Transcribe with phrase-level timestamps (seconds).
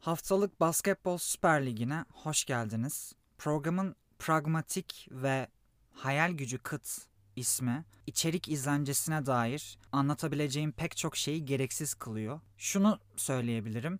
[0.00, 3.12] Haftalık Basketbol Süper Ligi'ne hoş geldiniz.
[3.38, 5.48] Programın pragmatik ve
[5.92, 12.40] hayal gücü kıt ismi içerik izlencesine dair anlatabileceğim pek çok şeyi gereksiz kılıyor.
[12.56, 13.98] Şunu söyleyebilirim.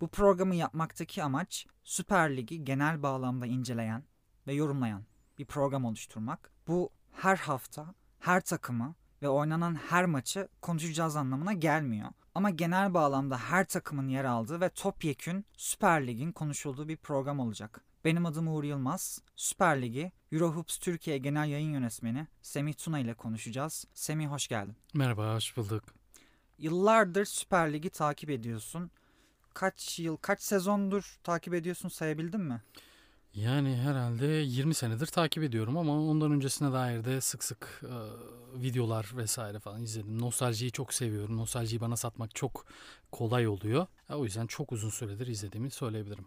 [0.00, 4.04] Bu programı yapmaktaki amaç Süper Lig'i genel bağlamda inceleyen
[4.46, 5.04] ve yorumlayan
[5.38, 6.50] bir program oluşturmak.
[6.66, 12.08] Bu her hafta her takımı ve oynanan her maçı konuşacağız anlamına gelmiyor.
[12.34, 17.80] Ama genel bağlamda her takımın yer aldığı ve topyekün Süper Lig'in konuşulduğu bir program olacak.
[18.04, 19.22] Benim adım Uğur Yılmaz.
[19.36, 23.84] Süper Lig'i Eurohoops Türkiye Genel Yayın Yönetmeni Semih Tuna ile konuşacağız.
[23.94, 24.76] Semih hoş geldin.
[24.94, 25.84] Merhaba, hoş bulduk.
[26.58, 28.90] Yıllardır Süper Lig'i takip ediyorsun.
[29.54, 32.62] Kaç yıl, kaç sezondur takip ediyorsun sayabildin mi?
[33.34, 37.94] Yani herhalde 20 senedir takip ediyorum ama ondan öncesine dair de sık sık e,
[38.62, 40.20] videolar vesaire falan izledim.
[40.20, 41.36] Nostaljiyi çok seviyorum.
[41.36, 42.66] Nostaljiyi bana satmak çok
[43.12, 43.86] kolay oluyor.
[44.10, 46.26] E, o yüzden çok uzun süredir izlediğimi söyleyebilirim.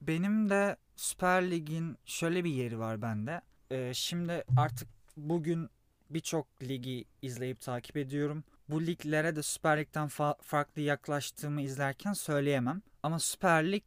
[0.00, 3.40] Benim de Süper Lig'in şöyle bir yeri var bende.
[3.70, 5.68] Ee, şimdi artık bugün
[6.10, 8.44] birçok ligi izleyip takip ediyorum.
[8.68, 12.82] Bu liglere de Süper Lig'den fa- farklı yaklaştığımı izlerken söyleyemem.
[13.02, 13.84] Ama Süper Lig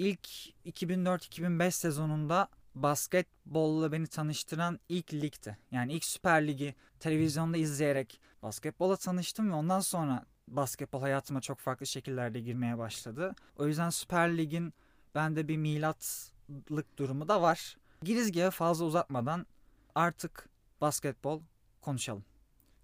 [0.00, 0.28] ilk
[0.66, 5.58] 2004-2005 sezonunda basketbolla beni tanıştıran ilk ligdi.
[5.70, 11.86] Yani ilk Süper Lig'i televizyonda izleyerek basketbola tanıştım ve ondan sonra basketbol hayatıma çok farklı
[11.86, 13.34] şekillerde girmeye başladı.
[13.56, 14.74] O yüzden Süper Lig'in
[15.14, 17.76] bende bir milatlık durumu da var.
[18.02, 19.46] Girizgahı fazla uzatmadan
[19.94, 20.48] artık
[20.80, 21.40] basketbol
[21.80, 22.24] konuşalım.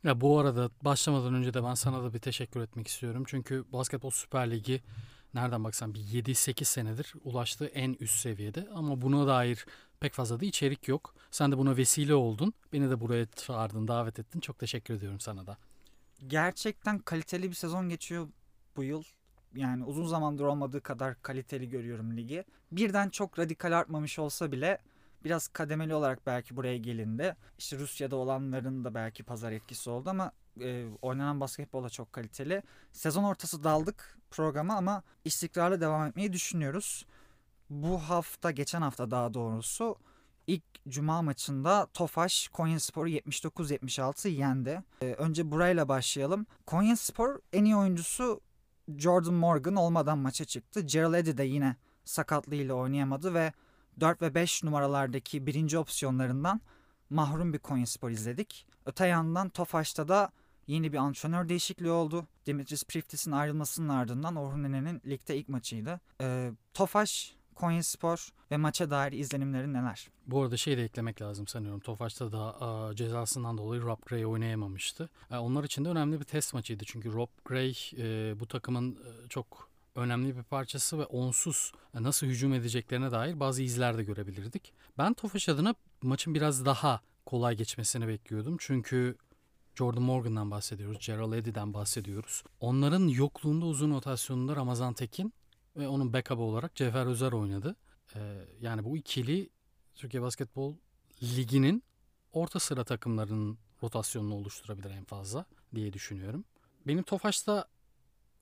[0.05, 3.25] Ya bu arada başlamadan önce de ben sana da bir teşekkür etmek istiyorum.
[3.27, 4.83] Çünkü Basketbol Süper Ligi
[5.37, 9.67] nereden baksan bir 7-8 senedir ulaştığı en üst seviyede ama buna dair
[10.01, 11.15] pek fazla da içerik yok.
[11.31, 12.55] Sen de buna vesile oldun.
[12.73, 14.41] Beni de buraya çağırdın, davet ettin.
[14.41, 15.57] Çok teşekkür ediyorum sana da.
[16.27, 18.29] Gerçekten kaliteli bir sezon geçiyor
[18.77, 19.03] bu yıl.
[19.55, 22.45] Yani uzun zamandır olmadığı kadar kaliteli görüyorum ligi.
[22.73, 24.79] Birden çok radikal artmamış olsa bile
[25.25, 27.37] biraz kademeli olarak belki buraya gelindi.
[27.59, 32.63] İşte Rusya'da olanların da belki pazar etkisi oldu ama e, oynanan basketbol da çok kaliteli.
[32.93, 37.07] Sezon ortası daldık programa ama istikrarlı devam etmeyi düşünüyoruz.
[37.71, 39.97] Bu hafta, geçen hafta daha doğrusu
[40.47, 44.83] ilk cuma maçında Tofaş Konyaspor'u 79-76 yendi.
[45.03, 46.47] E, önce burayla başlayalım.
[46.67, 48.41] Konyaspor en iyi oyuncusu
[48.97, 50.81] Jordan Morgan olmadan maça çıktı.
[50.81, 53.53] Gerald Eddy de yine sakatlığıyla oynayamadı ve
[54.01, 56.61] 4 ve 5 numaralardaki birinci opsiyonlarından
[57.11, 58.67] mahrum bir Konyaspor izledik.
[58.87, 60.31] Öte yandan Tofaş'ta da
[60.67, 62.27] yeni bir antrenör değişikliği oldu.
[62.47, 66.01] Dimitris Priftis'in ayrılmasının ardından Orhun Ene'nin ligde ilk maçıydı.
[66.21, 70.09] Ee, Tofaş, Konyaspor ve maça dair izlenimlerin neler?
[70.27, 71.81] Bu arada şey de eklemek lazım sanıyorum.
[71.81, 75.09] Tofaş'ta da a, cezasından dolayı Rob Gray oynayamamıştı.
[75.31, 76.85] E, onlar için de önemli bir test maçıydı.
[76.87, 82.53] Çünkü Rob Gray e, bu takımın e, çok önemli bir parçası ve onsuz nasıl hücum
[82.53, 84.73] edeceklerine dair bazı izler de görebilirdik.
[84.99, 88.57] Ben Tofaş adına maçın biraz daha kolay geçmesini bekliyordum.
[88.61, 89.17] Çünkü
[89.77, 92.43] Jordan Morgan'dan bahsediyoruz, Gerald Eddy'den bahsediyoruz.
[92.61, 95.33] Onların yokluğunda uzun rotasyonunda Ramazan Tekin
[95.77, 97.77] ve onun backup'ı olarak Cevher Özer oynadı.
[98.15, 99.51] Ee, yani bu ikili
[99.95, 100.75] Türkiye Basketbol
[101.23, 101.83] Ligi'nin
[102.33, 105.45] orta sıra takımlarının rotasyonunu oluşturabilir en fazla
[105.75, 106.45] diye düşünüyorum.
[106.87, 107.69] Benim Tofaş'ta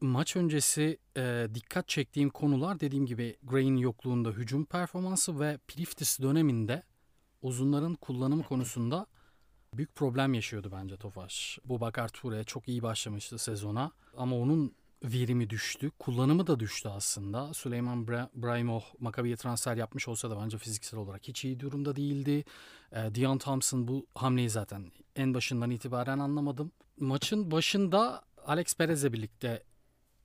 [0.01, 6.83] maç öncesi e, dikkat çektiğim konular dediğim gibi Gray'in yokluğunda hücum performansı ve Priftis döneminde
[7.43, 9.07] uzunların kullanımı konusunda
[9.79, 11.59] büyük problem yaşıyordu bence Tofaş.
[11.65, 14.75] Bu Bakar Ture çok iyi başlamıştı sezona ama onun
[15.05, 15.91] verimi düştü.
[15.99, 17.55] Kullanımı da düştü aslında.
[17.55, 22.45] Süleyman Bra- Brahimov Makabi'ye transfer yapmış olsa da bence fiziksel olarak hiç iyi durumda değildi.
[22.93, 26.73] E, Dion Thompson bu hamleyi zaten en başından itibaren anlamadım.
[27.01, 29.63] Maçın başında Alex Perez'le birlikte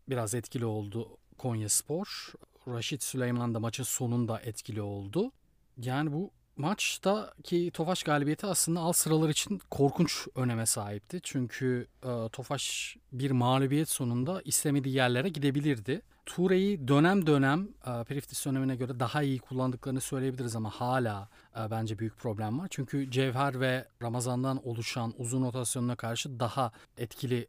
[0.09, 2.33] biraz etkili oldu Konya Spor.
[2.67, 5.31] Raşit Süleyman da maçın sonunda etkili oldu.
[5.77, 11.19] Yani bu maçtaki Tofaş galibiyeti aslında alt sıralar için korkunç öneme sahipti.
[11.23, 16.01] Çünkü e, Tofaş bir mağlubiyet sonunda istemediği yerlere gidebilirdi.
[16.25, 21.99] Ture'yi dönem dönem e, Priftis dönemine göre daha iyi kullandıklarını söyleyebiliriz ama hala e, bence
[21.99, 22.67] büyük problem var.
[22.71, 27.47] Çünkü Cevher ve Ramazan'dan oluşan uzun rotasyonuna karşı daha etkili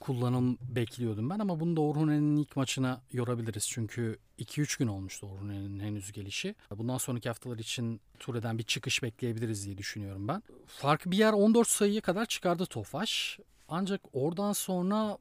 [0.00, 3.68] kullanım bekliyordum ben ama bunu da Orhunen'in ilk maçına yorabiliriz.
[3.68, 6.54] Çünkü 2-3 gün olmuştu Orhunen'in henüz gelişi.
[6.70, 10.42] Bundan sonraki haftalar için Ture'den bir çıkış bekleyebiliriz diye düşünüyorum ben.
[10.66, 13.38] Farkı bir yer 14 sayıya kadar çıkardı Tofaş.
[13.68, 15.18] Ancak oradan sonra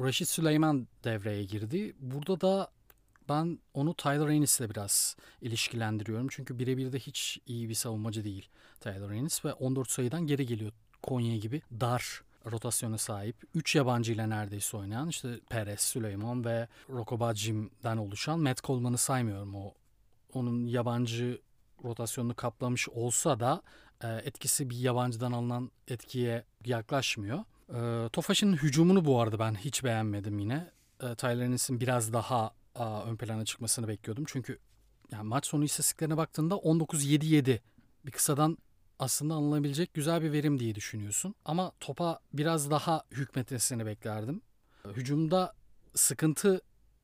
[0.00, 1.96] Raşit Süleyman devreye girdi.
[2.00, 2.70] Burada da
[3.28, 6.28] ben onu Tyler Ennis ile biraz ilişkilendiriyorum.
[6.30, 8.48] Çünkü birebir de hiç iyi bir savunmacı değil
[8.80, 10.72] Tyler Ennis ve 14 sayıdan geri geliyor
[11.02, 13.36] Konya gibi dar rotasyona sahip.
[13.54, 19.54] 3 yabancı ile neredeyse oynayan işte Perez, Süleyman ve Rokobacim'den oluşan Matt Coleman'ı saymıyorum.
[19.54, 19.74] O
[20.32, 21.40] onun yabancı
[21.84, 23.62] rotasyonunu kaplamış olsa da
[24.02, 27.44] e, etkisi bir yabancıdan alınan etkiye yaklaşmıyor.
[27.68, 30.70] E, Tofaş'ın hücumunu bu arada ben hiç beğenmedim yine.
[31.02, 34.24] E, Tyler Ennis'in biraz daha a, ön plana çıkmasını bekliyordum.
[34.26, 34.58] Çünkü
[35.10, 37.60] yani maç sonu istatistiklerine baktığında 19-7-7
[38.06, 38.58] bir kısadan
[38.98, 41.34] aslında alınabilecek güzel bir verim diye düşünüyorsun.
[41.44, 44.42] Ama topa biraz daha hükmetmesini beklerdim.
[44.86, 45.54] Hücumda
[45.94, 46.60] sıkıntı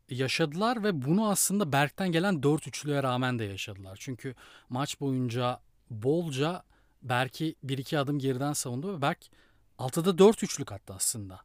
[0.09, 3.97] yaşadılar ve bunu aslında Berk'ten gelen 4 üçlüye rağmen de yaşadılar.
[4.01, 4.35] Çünkü
[4.69, 5.61] maç boyunca
[5.91, 6.63] bolca
[7.03, 9.19] Berk'i 1-2 adım geriden savundu ve Berk
[9.79, 11.41] 6'da 4 üçlük attı aslında.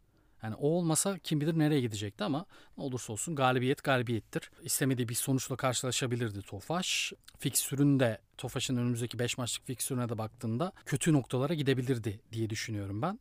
[0.46, 2.46] Yani o olmasa kim bilir nereye gidecekti ama
[2.78, 4.52] ne olursa olsun galibiyet galibiyettir.
[4.64, 7.14] İstemediği bir sonuçla karşılaşabilirdi Tofaş.
[7.40, 13.20] Fiksürün de Tofaş'ın önümüzdeki 5 maçlık fiksürüne de baktığında kötü noktalara gidebilirdi diye düşünüyorum ben.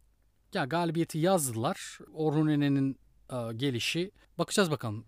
[0.55, 1.99] Ya galibiyeti yazdılar.
[2.15, 2.99] Orhunen'in
[3.33, 5.05] e, gelişi bakacağız bakalım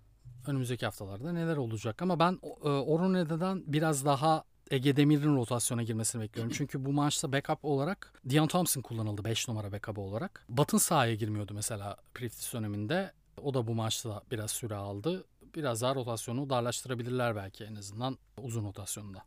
[0.46, 6.52] önümüzdeki haftalarda neler olacak ama ben e, Orhune'den biraz daha Ege Demir'in rotasyona girmesini bekliyorum.
[6.56, 10.44] Çünkü bu maçta backup olarak Dion Thompson kullanıldı 5 numara backup olarak.
[10.48, 13.12] Batın sahaya girmiyordu mesela Priftis döneminde.
[13.42, 15.24] O da bu maçta biraz süre aldı.
[15.54, 19.22] Biraz daha rotasyonu darlaştırabilirler belki en azından uzun rotasyonda.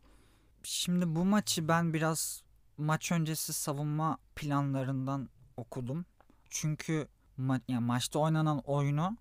[0.62, 2.42] Şimdi bu maçı ben biraz
[2.78, 6.04] maç öncesi savunma planlarından okudum.
[6.50, 7.08] Çünkü
[7.38, 9.16] ma- yani maçta oynanan oyunu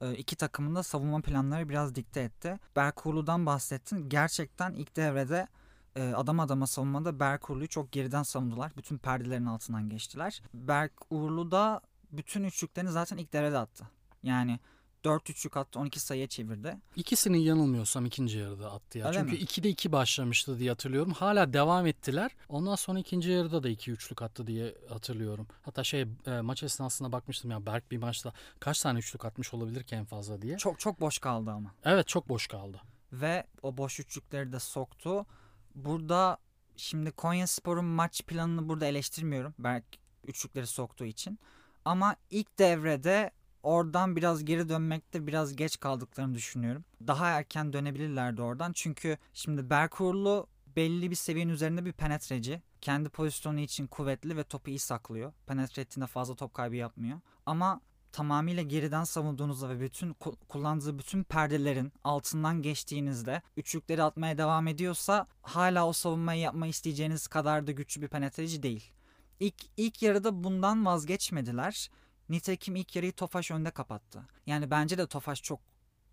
[0.00, 2.58] e, iki takımın da savunma planları biraz dikte etti.
[2.76, 4.08] Berkurlu'dan bahsettin.
[4.08, 5.48] Gerçekten ilk devrede
[5.96, 8.72] e, adam adama savunmada Berk Uğurlu'yu çok geriden savundular.
[8.76, 10.42] Bütün perdelerin altından geçtiler.
[10.54, 11.80] Berk Uğurlu da
[12.12, 13.88] bütün üçlüklerini zaten ilk devrede attı.
[14.22, 14.60] Yani
[15.04, 16.76] 4 üçlük attı 12 sayıya çevirdi.
[16.96, 19.06] İkisini yanılmıyorsam ikinci yarıda attı ya.
[19.06, 19.38] Öyle Çünkü mi?
[19.38, 21.12] 2'de 2 başlamıştı diye hatırlıyorum.
[21.12, 22.30] Hala devam ettiler.
[22.48, 25.46] Ondan sonra ikinci yarıda da 2 üçlük attı diye hatırlıyorum.
[25.62, 29.82] Hatta şey e, maç esnasında bakmıştım ya Berk bir maçta kaç tane üçlük atmış olabilir
[29.82, 30.56] ki en fazla diye.
[30.56, 31.74] Çok çok boş kaldı ama.
[31.84, 32.80] Evet çok boş kaldı.
[33.12, 35.26] Ve o boş üçlükleri de soktu.
[35.74, 36.38] Burada
[36.76, 39.54] şimdi Konya Spor'un maç planını burada eleştirmiyorum.
[39.58, 39.84] Berk
[40.24, 41.38] üçlükleri soktuğu için.
[41.84, 43.30] Ama ilk devrede
[43.62, 46.84] oradan biraz geri dönmekte biraz geç kaldıklarını düşünüyorum.
[47.06, 48.72] Daha erken dönebilirlerdi oradan.
[48.72, 52.62] Çünkü şimdi Berk Uğurlu belli bir seviyenin üzerinde bir penetreci.
[52.80, 55.32] Kendi pozisyonu için kuvvetli ve topu iyi saklıyor.
[55.46, 57.20] Penetre ettiğinde fazla top kaybı yapmıyor.
[57.46, 57.80] Ama
[58.14, 65.26] tamamıyla geriden savunduğunuzda ve bütün ku- kullandığı bütün perdelerin altından geçtiğinizde üçlükleri atmaya devam ediyorsa
[65.42, 68.92] hala o savunmayı yapmayı isteyeceğiniz kadar da güçlü bir penetreci değil.
[69.40, 71.90] İlk, ilk yarıda bundan vazgeçmediler.
[72.28, 74.22] Nitekim ilk yarıyı Tofaş önde kapattı.
[74.46, 75.60] Yani bence de Tofaş çok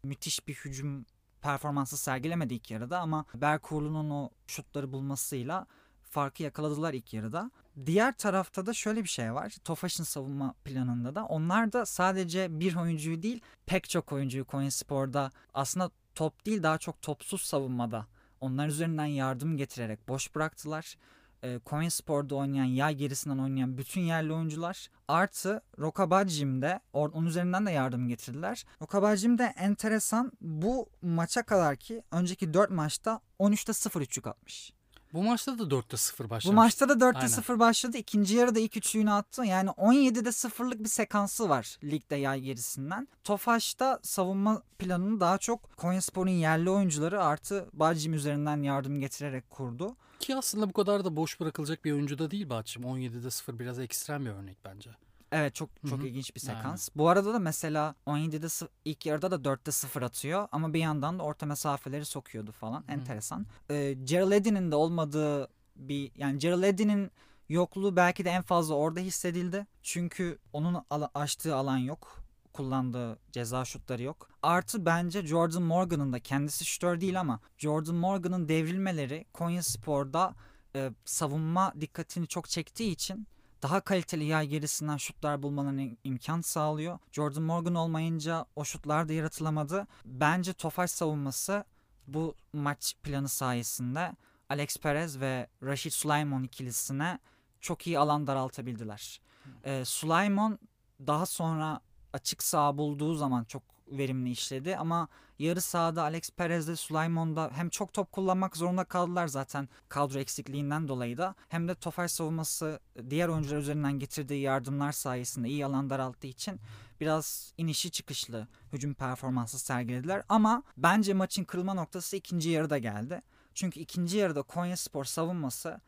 [0.04, 1.06] müthiş bir hücum
[1.42, 5.68] performansı sergilemedi ilk yarıda ama Berkurlu'nun o şutları bulmasıyla
[6.12, 7.52] farkı yakaladılar ilk yarıda.
[7.86, 9.56] Diğer tarafta da şöyle bir şey var.
[9.64, 15.92] Tofaş'ın savunma planında da onlar da sadece bir oyuncuyu değil pek çok oyuncuyu Konyaspor'da aslında
[16.16, 18.08] top değil daha çok topsuz savunmada
[18.42, 20.98] onlar üzerinden yardım getirerek boş bıraktılar.
[21.44, 28.08] E, Konyaspor'da oynayan yay gerisinden oynayan bütün yerli oyuncular artı Rokabacim'de onun üzerinden de yardım
[28.08, 28.66] getirdiler.
[28.82, 34.74] Rokabacim de enteresan bu maça kadar ki önceki 4 maçta 13'te 0 üçlük atmış.
[35.14, 36.46] Bu maçta da 4'te 0 başlamış.
[36.46, 37.28] Bu maçta da 4'te Aynen.
[37.28, 37.98] 0 başladı.
[37.98, 39.46] İkinci yarıda ilk üçlüğünü attı.
[39.46, 43.08] Yani 17'de 0'lık bir sekansı var ligde yay gerisinden.
[43.24, 49.96] Tofaş'ta savunma planını daha çok Konyaspor'un yerli oyuncuları artı Bacim üzerinden yardım getirerek kurdu.
[50.20, 52.84] Ki aslında bu kadar da boş bırakılacak bir oyuncu da değil Bahçım.
[52.84, 54.90] 17'de 0 biraz ekstrem bir örnek bence.
[55.32, 56.08] Evet çok çok Hı hı.
[56.08, 56.60] ilginç bir Aynen.
[56.62, 56.90] sekans.
[56.96, 61.20] Bu arada da mesela 17'de sı- ilk yarıda da 4'te 0 atıyor ama bir yandan
[61.20, 62.84] da orta mesafeleri sokuyordu falan.
[62.88, 63.46] Enteresan.
[63.70, 67.12] Ee, Gerald Eddy'nin de olmadığı bir yani Gerald Eddy'nin
[67.50, 69.68] yokluğu belki de en fazla orada hissedildi.
[69.84, 72.18] Çünkü onun ala- açtığı alan yok.
[72.54, 74.30] Kullandığı ceza şutları yok.
[74.44, 80.36] Artı bence Jordan Morgan'ın da kendisi şutör değil ama Jordan Morgan'ın devrilmeleri Konya Spor'da
[80.76, 83.28] e, savunma dikkatini çok çektiği için
[83.64, 87.00] daha kaliteli yay gerisinden şutlar bulmalarına im- imkan sağlıyor.
[87.12, 89.88] Jordan Morgan olmayınca o şutlar da yaratılamadı.
[90.06, 91.64] Bence Tofaş savunması
[92.08, 94.12] bu maç planı sayesinde
[94.50, 97.20] Alex Perez ve Rashid Sulaimon ikilisine
[97.62, 99.22] çok iyi alan daraltabildiler.
[99.64, 100.60] Ee, Sulaimon
[101.08, 101.80] daha sonra
[102.14, 105.08] açık saha bulduğu zaman çok verimli işledi ama
[105.40, 110.20] yarı sahada Alex Perez de Sulaimon da hem çok top kullanmak zorunda kaldılar zaten kadro
[110.20, 112.80] eksikliğinden dolayı da hem de Tofaş savunması
[113.10, 116.60] diğer oyuncular üzerinden getirdiği yardımlar sayesinde iyi alan daralttığı için
[117.02, 123.22] biraz inişi çıkışlı hücum performansı sergilediler ama bence maçın kırılma noktası ikinci yarıda geldi.
[123.54, 125.82] Çünkü ikinci yarıda Konyaspor savunması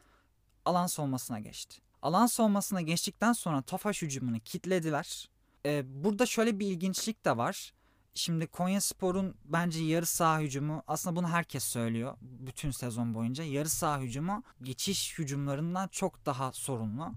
[0.65, 1.81] alan savunmasına geçti.
[2.01, 5.29] Alan savunmasına geçtikten sonra Tofaş hücumunu kitlediler.
[5.65, 7.73] Ee, burada şöyle bir ilginçlik de var.
[8.15, 13.43] Şimdi Konyaspor'un bence yarı saha hücumu aslında bunu herkes söylüyor bütün sezon boyunca.
[13.43, 17.13] Yarı saha hücumu geçiş hücumlarından çok daha sorunlu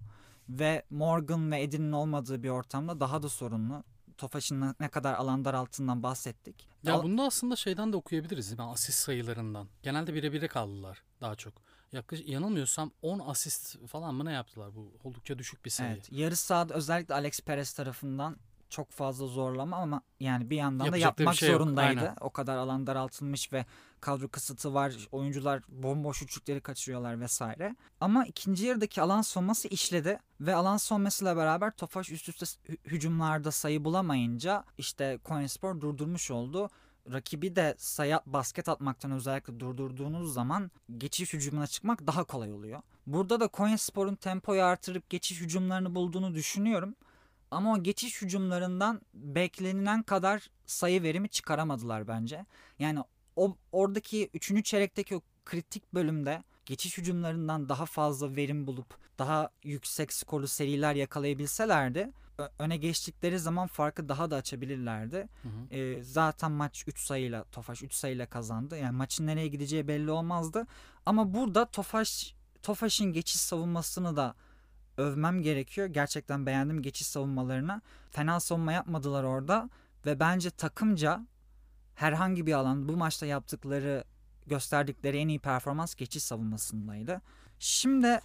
[0.49, 3.85] ve Morgan ve Edin'in olmadığı bir ortamda daha da sorunlu.
[4.19, 6.69] Tofaş'ın ne kadar alan daralttığından bahsettik.
[6.83, 8.63] Ya Al- bunu da aslında şeyden de okuyabiliriz mi?
[8.63, 9.69] Asist sayılarından.
[9.83, 11.55] Genelde birebire kaldılar daha çok.
[11.93, 14.75] Yaklaşık yanılmıyorsam 10 asist falan mı ne yaptılar?
[14.75, 15.91] Bu oldukça düşük bir sayı.
[15.93, 18.37] Evet, yarı sahada özellikle Alex Perez tarafından
[18.71, 22.01] çok fazla zorlama ama yani bir yandan da Yapacak da yapmak şey yok, zorundaydı.
[22.01, 22.17] aynen.
[22.21, 23.67] O kadar alan daraltılmış ve
[24.01, 24.95] kadro kısıtı var.
[25.13, 27.77] Oyuncular bomboş üçlükleri kaçırıyorlar vesaire.
[28.01, 33.51] Ama ikinci yarıdaki alan sonması işledi ve alan sonmasıyla beraber Tofaş üst üste hü- hücumlarda
[33.51, 36.71] sayı bulamayınca işte Konyaspor durdurmuş oldu.
[37.13, 42.83] Rakibi de sayı basket atmaktan özellikle durdurduğunuz zaman geçiş hücumuna çıkmak daha kolay oluyor.
[43.07, 46.95] Burada da Konyaspor'un tempoyu artırıp geçiş hücumlarını bulduğunu düşünüyorum.
[47.51, 52.47] Ama o geçiş hücumlarından beklenilen kadar sayı verimi çıkaramadılar bence.
[52.79, 53.01] Yani
[53.37, 54.65] o oradaki 3.
[54.65, 62.13] çeyrekteki o kritik bölümde geçiş hücumlarından daha fazla verim bulup daha yüksek skorlu seriler yakalayabilselerdi
[62.59, 65.17] öne geçtikleri zaman farkı daha da açabilirlerdi.
[65.17, 65.75] Hı hı.
[65.75, 68.79] Ee, zaten maç 3 sayıyla Tofaş 3 sayıyla kazandı.
[68.79, 70.67] Yani maçın nereye gideceği belli olmazdı.
[71.07, 74.35] Ama burada Tofaş Tofaş'ın geçiş savunmasını da
[74.97, 75.87] övmem gerekiyor.
[75.87, 77.83] Gerçekten beğendim geçiş savunmalarını.
[78.11, 79.71] Fena savunma yapmadılar orada
[80.07, 81.27] ve bence takımca
[81.95, 84.05] herhangi bir alan bu maçta yaptıkları
[84.47, 87.23] gösterdikleri en iyi performans geçiş savunmasındaydı.
[87.59, 88.21] Şimdi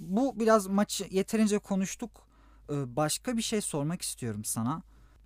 [0.00, 2.26] bu biraz maçı yeterince konuştuk.
[2.70, 4.82] Ee, Başka bir şey sormak istiyorum sana.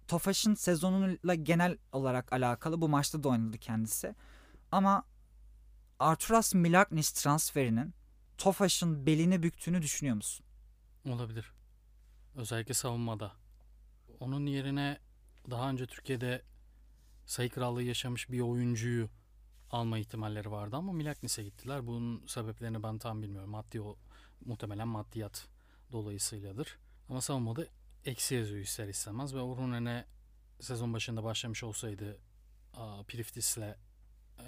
[0.09, 4.15] Tofaş'ın sezonuyla genel olarak alakalı bu maçta da oynadı kendisi.
[4.73, 5.05] Ama
[5.99, 7.95] Arturas Milagnis transferinin
[8.39, 10.47] Tofaş'ın belini büktüğünü düşünüyor musun?
[11.09, 11.53] Olabilir.
[12.37, 13.33] Özellikle savunmada.
[14.21, 14.99] Onun yerine
[15.51, 16.43] daha önce Türkiye'de
[17.27, 19.09] sayı krallığı yaşamış bir oyuncuyu
[19.71, 21.87] alma ihtimalleri vardı ama Milaknis'e gittiler.
[21.87, 23.51] Bunun sebeplerini ben tam bilmiyorum.
[23.51, 23.97] Maddi o
[24.45, 25.49] muhtemelen maddiyat
[25.93, 26.79] dolayısıyladır.
[27.09, 27.67] Ama savunmada
[28.05, 30.05] eksi yazıyor ister istemez ve Orhunen'e
[30.61, 32.19] sezon başında başlamış olsaydı
[33.09, 33.77] Priftis'le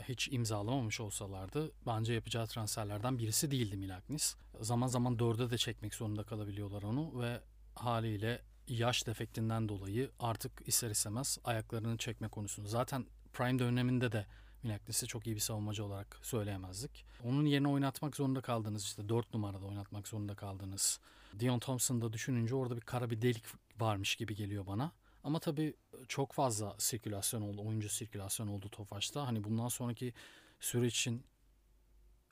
[0.09, 4.37] hiç imzalamamış olsalardı bence yapacağı transferlerden birisi değildi Milaknis.
[4.61, 7.40] Zaman zaman dörde de çekmek zorunda kalabiliyorlar onu ve
[7.75, 12.68] haliyle yaş defektinden dolayı artık ister istemez ayaklarını çekme konusunda.
[12.68, 14.26] Zaten Prime döneminde de
[14.62, 17.04] Milaknis'i çok iyi bir savunmacı olarak söyleyemezdik.
[17.25, 21.00] Onun yerine oynatmak zorunda kaldığınız işte 4 numarada oynatmak zorunda kaldığınız
[21.40, 23.44] Dion Thompson'da düşününce orada bir kara bir delik
[23.78, 24.92] varmış gibi geliyor bana.
[25.25, 25.75] Ama tabii
[26.09, 29.27] çok fazla sirkülasyon oldu, oyuncu sirkülasyon oldu Tofaş'ta.
[29.27, 30.15] Hani bundan sonraki
[30.61, 31.25] süreç için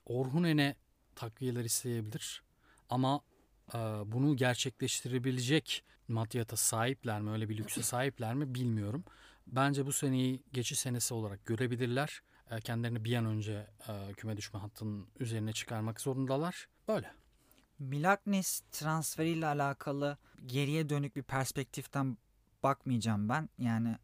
[0.06, 0.76] Orhunen'e
[1.14, 2.42] takviyeler isteyebilir.
[2.90, 3.20] Ama
[3.74, 9.04] e, bunu gerçekleştirebilecek maddiyata sahipler mi, öyle bir lükse sahipler mi bilmiyorum.
[9.46, 12.22] Bence bu seneyi geçiş senesi olarak görebilirler.
[12.50, 16.68] E, kendilerini bir an önce e, küme düşme hattının üzerine çıkarmak zorundalar.
[16.88, 17.12] Böyle.
[17.78, 22.18] Milagnis transferiyle alakalı geriye dönük bir perspektiften
[22.68, 23.48] bakmayacağım ben.
[23.58, 23.96] Yani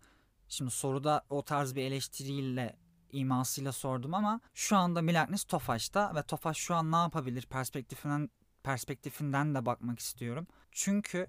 [0.49, 2.77] şimdi soruda o tarz bir eleştiriyle
[3.13, 8.31] imasıyla sordum ama şu anda Milagnis Tofaş'ta ve Tofaş şu an ne yapabilir perspektifinden
[8.63, 10.47] perspektifinden de bakmak istiyorum.
[10.73, 11.27] Çünkü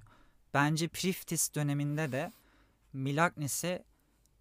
[0.53, 2.31] bence Priftis döneminde de
[2.93, 3.83] Milagnis'i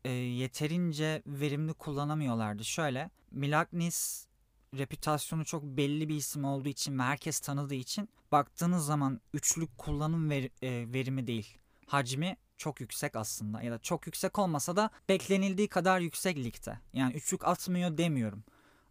[0.04, 2.64] e, yeterince verimli kullanamıyorlardı.
[2.64, 4.26] Şöyle Milagnis
[4.78, 10.50] reputasyonu çok belli bir isim olduğu için herkes tanıdığı için baktığınız zaman üçlük kullanım ver-
[10.62, 11.58] e, verimi değil.
[11.86, 16.78] Hacmi çok yüksek aslında ya da çok yüksek olmasa da beklenildiği kadar yüksek ligde.
[16.92, 18.44] Yani üçlük atmıyor demiyorum.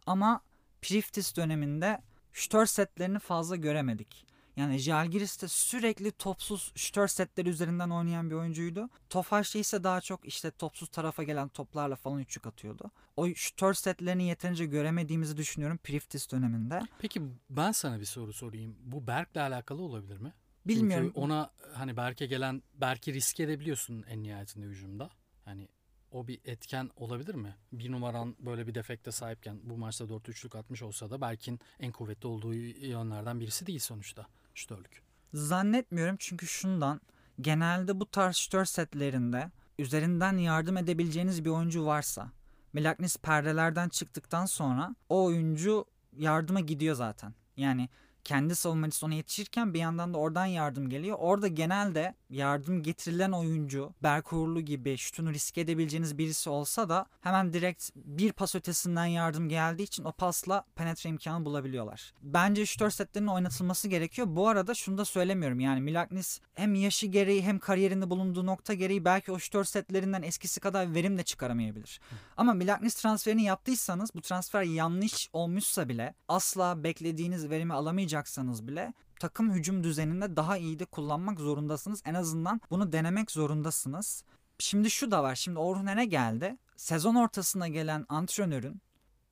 [0.06, 0.40] Ama
[0.82, 2.02] Priftis döneminde
[2.32, 4.26] şütör setlerini fazla göremedik.
[4.56, 8.88] Yani Jalgiris'te sürekli topsuz şütör setleri üzerinden oynayan bir oyuncuydu.
[9.10, 12.90] Tofaş'ta ise daha çok işte topsuz tarafa gelen toplarla falan üçlük atıyordu.
[13.16, 16.80] O şütör setlerini yeterince göremediğimizi düşünüyorum Priftis döneminde.
[16.98, 18.76] Peki ben sana bir soru sorayım.
[18.80, 20.32] Bu Berk'le alakalı olabilir mi?
[20.66, 21.06] Bilmiyorum.
[21.06, 25.10] Çünkü ona hani Berk'e gelen Berk'i riske edebiliyorsun en nihayetinde hücumda.
[25.44, 25.68] Hani
[26.10, 27.56] o bir etken olabilir mi?
[27.72, 32.26] Bir numaran böyle bir defekte sahipken bu maçta 4-3'lük atmış olsa da Berk'in en kuvvetli
[32.26, 34.26] olduğu yönlerden birisi değil sonuçta.
[34.54, 35.02] Şütörlük.
[35.34, 37.00] Zannetmiyorum çünkü şundan
[37.40, 42.32] genelde bu tarz şütör setlerinde üzerinden yardım edebileceğiniz bir oyuncu varsa
[42.72, 47.34] Milagnis perdelerden çıktıktan sonra o oyuncu yardıma gidiyor zaten.
[47.56, 47.88] Yani
[48.24, 51.16] kendi savunmacısı ona yetişirken bir yandan da oradan yardım geliyor.
[51.20, 54.30] Orada genelde yardım getirilen oyuncu Berk
[54.66, 60.04] gibi şutunu riske edebileceğiniz birisi olsa da hemen direkt bir pas ötesinden yardım geldiği için
[60.04, 62.12] o pasla penetre imkanı bulabiliyorlar.
[62.22, 64.26] Bence şutör setlerinin oynatılması gerekiyor.
[64.30, 69.04] Bu arada şunu da söylemiyorum yani Milagnis hem yaşı gereği hem kariyerinde bulunduğu nokta gereği
[69.04, 72.00] belki o şutör setlerinden eskisi kadar verim de çıkaramayabilir.
[72.36, 77.72] Ama Milagnis transferini yaptıysanız bu transfer yanlış olmuşsa bile asla beklediğiniz verimi
[78.14, 82.02] alamayacaksanız bile takım hücum düzeninde daha iyi de kullanmak zorundasınız.
[82.04, 84.24] En azından bunu denemek zorundasınız.
[84.58, 85.34] Şimdi şu da var.
[85.34, 86.56] Şimdi Orhunen'e geldi.
[86.76, 88.80] Sezon ortasına gelen antrenörün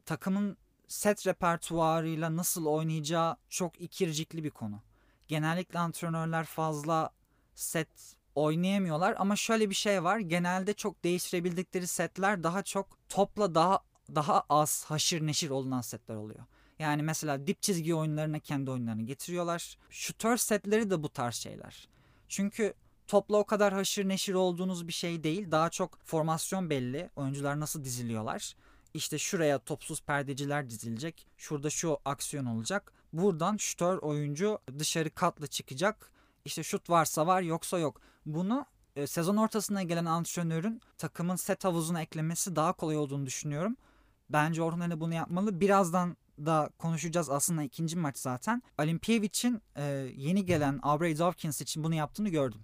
[0.07, 0.57] takımın
[0.89, 4.83] set repertuarıyla nasıl oynayacağı çok ikircikli bir konu.
[5.29, 7.11] Genellikle antrenörler fazla
[7.55, 10.19] set oynayamıyorlar ama şöyle bir şey var.
[10.19, 13.81] Genelde çok değiştirebildikleri setler daha çok topla daha
[14.15, 16.45] daha az haşır neşir olunan setler oluyor.
[16.83, 19.77] Yani mesela dip çizgi oyunlarına kendi oyunlarını getiriyorlar.
[19.91, 21.89] Şutör setleri de bu tarz şeyler.
[22.29, 22.75] Çünkü
[23.07, 25.51] topla o kadar haşır neşir olduğunuz bir şey değil.
[25.51, 27.11] Daha çok formasyon belli.
[27.17, 28.55] Oyuncular nasıl diziliyorlar.
[28.95, 31.27] İşte şuraya topsuz perdeciler dizilecek.
[31.37, 32.93] Şurada şu aksiyon olacak.
[33.13, 36.11] Buradan şutör oyuncu dışarı katlı çıkacak.
[36.45, 38.01] İşte şut varsa var yoksa yok.
[38.27, 43.77] Bunu e, sezon ortasına gelen antrenörün takımın set havuzuna eklemesi daha kolay olduğunu düşünüyorum.
[44.31, 45.61] Bence Orhun bunu yapmalı.
[45.61, 48.63] Birazdan da konuşacağız aslında ikinci maç zaten.
[48.79, 49.83] Olimpiyevic'in e,
[50.17, 52.61] yeni gelen Aubrey Dawkins için bunu yaptığını gördüm.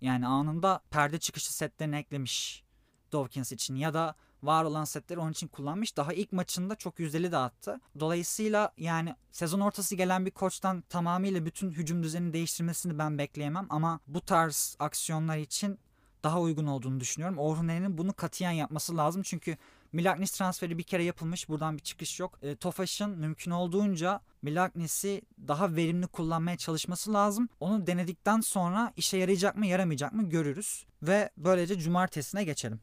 [0.00, 2.64] Yani anında perde çıkışı setlerini eklemiş
[3.12, 5.96] Dawkins için ya da var olan setleri onun için kullanmış.
[5.96, 7.80] Daha ilk maçında çok yüzdeli dağıttı.
[8.00, 14.00] Dolayısıyla yani sezon ortası gelen bir koçtan tamamıyla bütün hücum düzenini değiştirmesini ben bekleyemem ama
[14.06, 15.78] bu tarz aksiyonlar için
[16.24, 17.38] daha uygun olduğunu düşünüyorum.
[17.38, 19.56] Orhun bunu katiyen yapması lazım çünkü
[19.92, 21.48] Milagnis transferi bir kere yapılmış.
[21.48, 22.38] Buradan bir çıkış yok.
[22.42, 27.48] E, Tofaş'ın mümkün olduğunca Milagnis'i daha verimli kullanmaya çalışması lazım.
[27.60, 30.86] Onu denedikten sonra işe yarayacak mı yaramayacak mı görürüz.
[31.02, 32.80] Ve böylece cumartesine geçelim.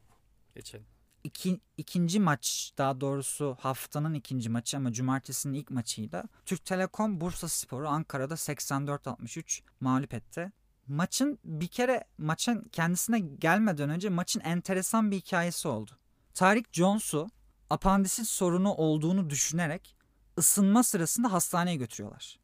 [0.56, 0.86] Geçelim.
[1.24, 6.24] İki, ikinci maç daha doğrusu haftanın ikinci maçı ama cumartesinin ilk maçıydı.
[6.46, 10.52] Türk Telekom Bursa Sporu Ankara'da 84-63 mağlup etti.
[10.88, 15.99] Maçın bir kere maçın kendisine gelmeden önce maçın enteresan bir hikayesi oldu.
[16.40, 17.30] Tarık Jones'u
[17.70, 19.96] apandisit sorunu olduğunu düşünerek
[20.38, 22.40] ısınma sırasında hastaneye götürüyorlar.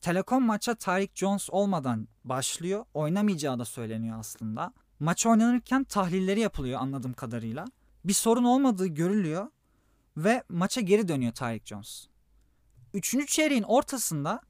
[0.00, 2.84] Telekom maça Tarık Jones olmadan başlıyor.
[2.94, 4.72] Oynamayacağı da söyleniyor aslında.
[5.00, 7.64] Maç oynanırken tahlilleri yapılıyor anladığım kadarıyla.
[8.04, 9.50] Bir sorun olmadığı görülüyor
[10.16, 12.06] ve maça geri dönüyor Tarık Jones.
[12.94, 14.40] Üçüncü çeyreğin ortasında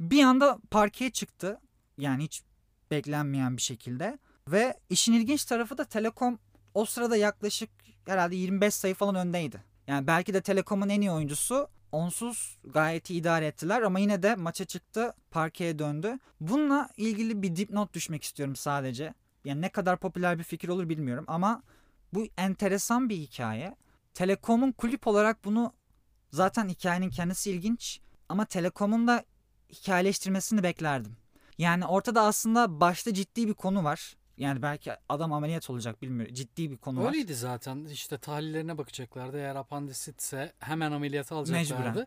[0.00, 1.60] bir anda parkeye çıktı.
[1.98, 2.42] Yani hiç
[2.90, 4.18] beklenmeyen bir şekilde.
[4.48, 6.38] Ve işin ilginç tarafı da Telekom
[6.74, 7.77] o sırada yaklaşık
[8.08, 9.62] herhalde 25 sayı falan öndeydi.
[9.86, 14.34] Yani belki de Telekom'un en iyi oyuncusu onsuz gayet iyi idare ettiler ama yine de
[14.34, 16.18] maça çıktı, parkeye döndü.
[16.40, 19.14] Bununla ilgili bir dipnot düşmek istiyorum sadece.
[19.44, 21.62] Yani ne kadar popüler bir fikir olur bilmiyorum ama
[22.14, 23.76] bu enteresan bir hikaye.
[24.14, 25.72] Telekom'un kulüp olarak bunu
[26.30, 29.24] zaten hikayenin kendisi ilginç ama Telekom'un da
[29.72, 31.16] hikayeleştirmesini beklerdim.
[31.58, 34.16] Yani ortada aslında başta ciddi bir konu var.
[34.38, 36.34] Yani belki adam ameliyat olacak bilmiyorum.
[36.34, 37.08] Ciddi bir konu var.
[37.08, 37.84] Öyleydi zaten.
[37.84, 39.38] İşte tahlillerine bakacaklardı.
[39.38, 41.88] Eğer apandisitse hemen ameliyata alacaklardı.
[41.88, 42.06] Mecburen.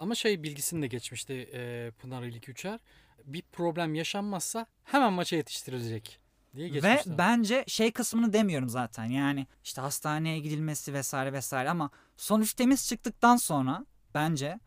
[0.00, 2.80] Ama şey bilgisini de geçmişti e, Pınar İlik Üçer.
[3.24, 6.20] Bir problem yaşanmazsa hemen maça yetiştirilecek
[6.56, 6.96] diye geçmişler.
[7.06, 9.04] Ve bence şey kısmını demiyorum zaten.
[9.04, 14.60] Yani işte hastaneye gidilmesi vesaire vesaire ama sonuç temiz çıktıktan sonra bence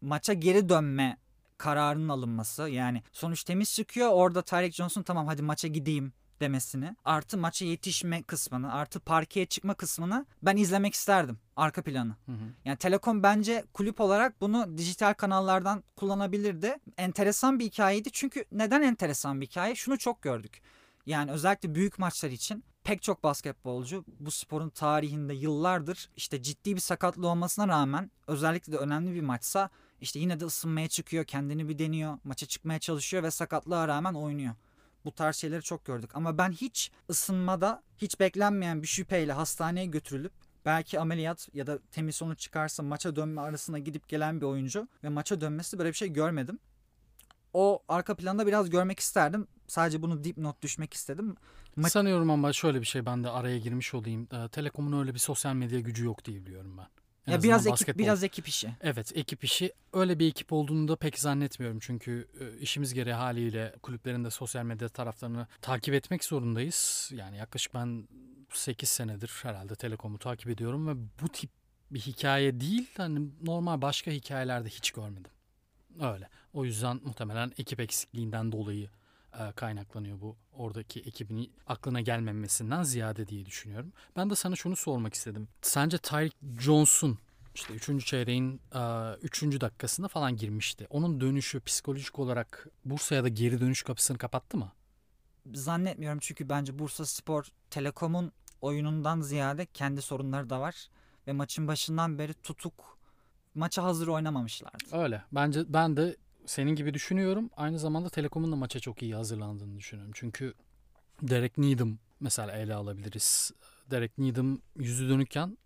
[0.00, 1.16] maça geri dönme
[1.58, 6.12] kararının alınması yani sonuç temiz çıkıyor orada Tarek Johnson tamam hadi maça gideyim
[6.44, 12.16] demesini artı maça yetişme kısmını artı parkeye çıkma kısmını ben izlemek isterdim arka planı.
[12.26, 12.46] Hı hı.
[12.64, 16.76] Yani Telekom bence kulüp olarak bunu dijital kanallardan kullanabilirdi.
[16.98, 19.74] Enteresan bir hikayeydi çünkü neden enteresan bir hikaye?
[19.74, 20.60] Şunu çok gördük.
[21.06, 26.80] Yani özellikle büyük maçlar için pek çok basketbolcu bu sporun tarihinde yıllardır işte ciddi bir
[26.80, 31.78] sakatlığı olmasına rağmen özellikle de önemli bir maçsa işte yine de ısınmaya çıkıyor, kendini bir
[31.78, 34.54] deniyor, maça çıkmaya çalışıyor ve sakatlığa rağmen oynuyor.
[35.04, 36.10] Bu tarz şeyleri çok gördük.
[36.14, 40.32] Ama ben hiç ısınmada hiç beklenmeyen bir şüpheyle hastaneye götürülüp
[40.64, 45.08] belki ameliyat ya da temiz sonuç çıkarsa maça dönme arasına gidip gelen bir oyuncu ve
[45.08, 46.58] maça dönmesi böyle bir şey görmedim.
[47.52, 49.46] O arka planda biraz görmek isterdim.
[49.66, 51.36] Sadece bunu dipnot düşmek istedim.
[51.78, 54.28] Ma- Sanıyorum ama şöyle bir şey ben de araya girmiş olayım.
[54.32, 56.86] Ee, Telekom'un öyle bir sosyal medya gücü yok diye biliyorum ben.
[57.26, 58.76] En ya biraz ekip biraz ekip işi.
[58.80, 59.72] Evet, ekip işi.
[59.92, 64.64] Öyle bir ekip olduğunu da pek zannetmiyorum çünkü e, işimiz gereği haliyle kulüplerin de sosyal
[64.64, 67.10] medya taraflarını takip etmek zorundayız.
[67.14, 68.08] Yani yaklaşık ben
[68.52, 71.50] 8 senedir herhalde Telekom'u takip ediyorum ve bu tip
[71.90, 75.32] bir hikaye değil hani normal başka hikayelerde hiç görmedim.
[76.00, 76.28] Öyle.
[76.52, 78.90] O yüzden muhtemelen ekip eksikliğinden dolayı
[79.56, 80.36] kaynaklanıyor bu.
[80.52, 83.92] Oradaki ekibin aklına gelmemesinden ziyade diye düşünüyorum.
[84.16, 85.48] Ben de sana şunu sormak istedim.
[85.62, 87.18] Sence Tyreek Jones'un
[87.54, 88.06] işte 3.
[88.06, 88.60] çeyreğin
[89.22, 89.42] 3.
[89.42, 90.86] dakikasında falan girmişti.
[90.90, 94.72] Onun dönüşü psikolojik olarak Bursa'ya da geri dönüş kapısını kapattı mı?
[95.54, 100.88] Zannetmiyorum çünkü bence Bursa Spor Telekom'un oyunundan ziyade kendi sorunları da var.
[101.26, 102.98] Ve maçın başından beri tutuk
[103.54, 104.96] maça hazır oynamamışlardı.
[104.96, 105.22] Öyle.
[105.32, 107.50] Bence ben de senin gibi düşünüyorum.
[107.56, 110.12] Aynı zamanda Telekom'un da maça çok iyi hazırlandığını düşünüyorum.
[110.14, 110.54] Çünkü
[111.22, 113.52] Derek Needham mesela ele alabiliriz.
[113.90, 115.58] Derek Needham yüzü dönükken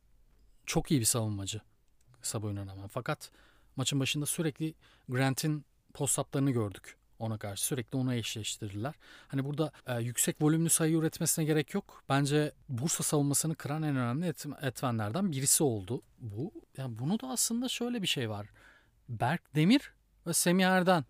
[0.66, 1.60] çok iyi bir savunmacı
[2.34, 2.86] boyuna rağmen.
[2.86, 3.30] Fakat
[3.76, 4.74] maçın başında sürekli
[5.08, 5.64] Grant'in
[5.94, 7.64] post-up'larını gördük ona karşı.
[7.64, 8.94] Sürekli onu eşleştirdiler.
[9.28, 12.02] Hani burada e, yüksek volümlü sayı üretmesine gerek yok.
[12.08, 16.52] Bence Bursa savunmasını kıran en önemli et, etmenlerden birisi oldu bu.
[16.76, 18.46] Yani bunu da aslında şöyle bir şey var.
[19.08, 19.92] Berk Demir
[20.28, 21.04] ve Semih Erden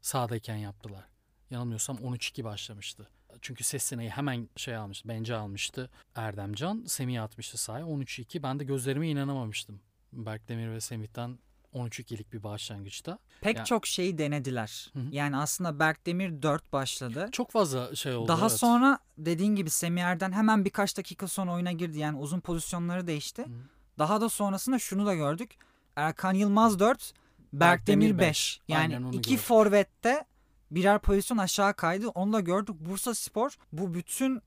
[0.00, 1.04] sahadayken yaptılar.
[1.50, 3.08] Yanılmıyorsam 13-2 başlamıştı.
[3.40, 6.84] Çünkü Sessina'yı hemen şey almıştı, bence almıştı Erdemcan.
[6.86, 8.42] Semih atmıştı sahaya 13-2.
[8.42, 9.80] Ben de gözlerime inanamamıştım.
[10.12, 11.38] Berk Demir ve Semih'ten
[11.74, 13.18] 13-2'lik bir başlangıçta.
[13.40, 14.90] Pek Yani- çok şeyi denediler.
[14.92, 14.98] Hı.
[15.10, 17.28] Yani aslında Berkdemir 4 başladı.
[17.32, 18.28] Çok fazla şey oldu.
[18.28, 18.58] Daha evet.
[18.58, 21.98] sonra dediğin gibi Semih Erden hemen birkaç dakika sonra oyuna girdi.
[21.98, 23.42] Yani uzun pozisyonları değişti.
[23.42, 23.50] Hı.
[23.98, 25.56] Daha da sonrasında şunu da gördük.
[25.96, 27.12] Erkan Yılmaz 4,
[27.52, 28.60] Berkdemir Berkdemir beş.
[28.68, 28.76] 5.
[28.78, 30.24] Aynen Yani iki forvette
[30.70, 32.08] birer pozisyon aşağı kaydı.
[32.08, 32.76] Onu da gördük.
[32.80, 34.42] Bursa Spor bu bütün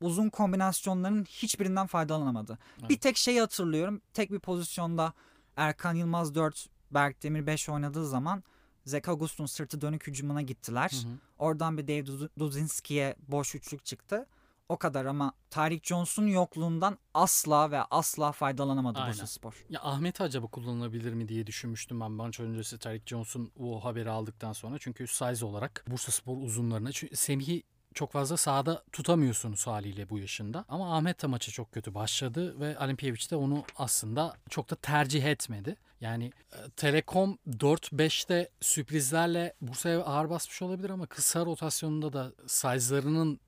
[0.00, 2.58] uzun kombinasyonların hiçbirinden faydalanamadı.
[2.80, 2.90] Evet.
[2.90, 4.00] Bir tek şeyi hatırlıyorum.
[4.14, 5.12] Tek bir pozisyonda
[5.56, 8.44] Erkan Yılmaz 4, Berkdemir 5 oynadığı zaman
[8.84, 10.90] Zek August'un sırtı dönük hücumuna gittiler.
[11.02, 11.12] Hı hı.
[11.38, 14.26] Oradan bir Dave Duz- Duzinski'ye boş üçlük çıktı.
[14.70, 19.12] O kadar ama Tarık Jones'un yokluğundan asla ve asla faydalanamadı Aynen.
[19.12, 19.64] Bursa Spor.
[19.70, 24.52] Ya Ahmet acaba kullanılabilir mi diye düşünmüştüm ben maç öncesi Tarık Jones'un o haberi aldıktan
[24.52, 24.78] sonra.
[24.78, 26.92] Çünkü size olarak Bursa Spor uzunlarına.
[26.92, 27.62] Çünkü Semih'i
[27.94, 30.64] çok fazla sahada tutamıyorsunuz haliyle bu yaşında.
[30.68, 35.24] Ama Ahmet de maça çok kötü başladı ve Alimpiyevic de onu aslında çok da tercih
[35.24, 35.76] etmedi.
[36.00, 43.40] Yani e, Telekom 4-5'te sürprizlerle Bursa'ya ağır basmış olabilir ama kısa rotasyonunda da size'larının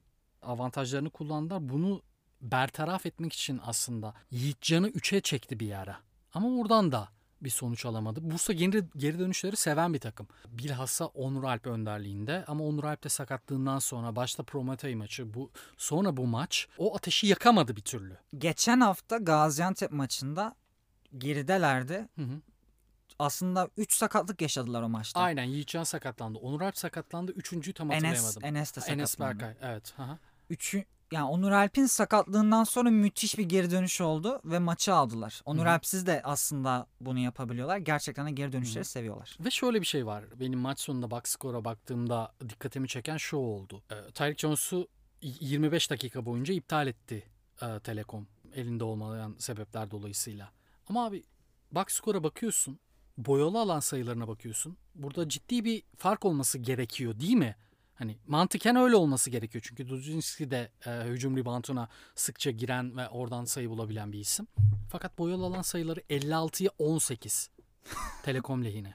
[0.43, 1.69] avantajlarını kullandılar.
[1.69, 2.03] Bunu
[2.41, 6.01] bertaraf etmek için aslında Yiğitcan'ı 3'e çekti bir ara.
[6.35, 7.09] Ama oradan da
[7.41, 8.31] bir sonuç alamadı.
[8.31, 10.29] Bursa geri, geri dönüşleri seven bir takım.
[10.49, 16.17] Bilhassa Onur Alp önderliğinde ama Onur Alp de sakatlığından sonra başta Prometey maçı bu sonra
[16.17, 18.17] bu maç o ateşi yakamadı bir türlü.
[18.39, 20.55] Geçen hafta Gaziantep maçında
[21.19, 22.09] geridelerdi.
[22.17, 22.41] Hı hı.
[23.19, 25.21] Aslında 3 sakatlık yaşadılar o maçta.
[25.21, 26.39] Aynen Yiğitcan sakatlandı.
[26.39, 27.33] Onur Alp sakatlandı.
[27.33, 28.45] Üçüncüyü tam Enes, hatırlayamadım.
[28.45, 29.41] Enes de Enes sakatlandı.
[29.41, 29.71] Berkay.
[29.71, 29.93] Evet.
[29.97, 30.19] Hı hı.
[30.53, 35.43] Üçü, yani Onur Alp'in sakatlığından sonra müthiş bir geri dönüş oldu ve maçı aldılar.
[35.45, 35.73] Onur Hı hı.
[35.73, 37.77] Alp'siz de aslında bunu yapabiliyorlar.
[37.77, 38.91] Gerçekten de geri dönüşleri Hı hı.
[38.91, 39.37] seviyorlar.
[39.41, 40.25] Ve şöyle bir şey var.
[40.41, 43.83] Benim maç sonunda box score'a baktığımda dikkatimi çeken şu oldu.
[43.91, 44.89] Ee, Tyreek Jones'u
[45.23, 47.25] 25 dakika boyunca iptal etti
[47.63, 48.27] e, Telekom.
[48.55, 50.51] Elinde olmayan sebepler dolayısıyla.
[50.89, 51.25] Ama abi
[51.73, 52.79] box score'a bakıyorsun.
[53.19, 54.77] Boyalı alan sayılarına bakıyorsun.
[54.95, 57.57] Burada ciddi bir fark olması gerekiyor değil mi?
[58.03, 59.65] Hani mantıken öyle olması gerekiyor.
[59.69, 64.47] Çünkü Dudzinski de e, hücum rebounduna sıkça giren ve oradan sayı bulabilen bir isim.
[64.91, 67.51] Fakat boyalı alan sayıları 56'ya 18.
[68.23, 68.95] Telekom lehine.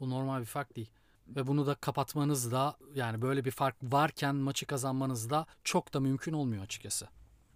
[0.00, 0.90] Bu normal bir fark değil.
[1.28, 6.00] Ve bunu da kapatmanız da yani böyle bir fark varken maçı kazanmanız da çok da
[6.00, 7.08] mümkün olmuyor açıkçası.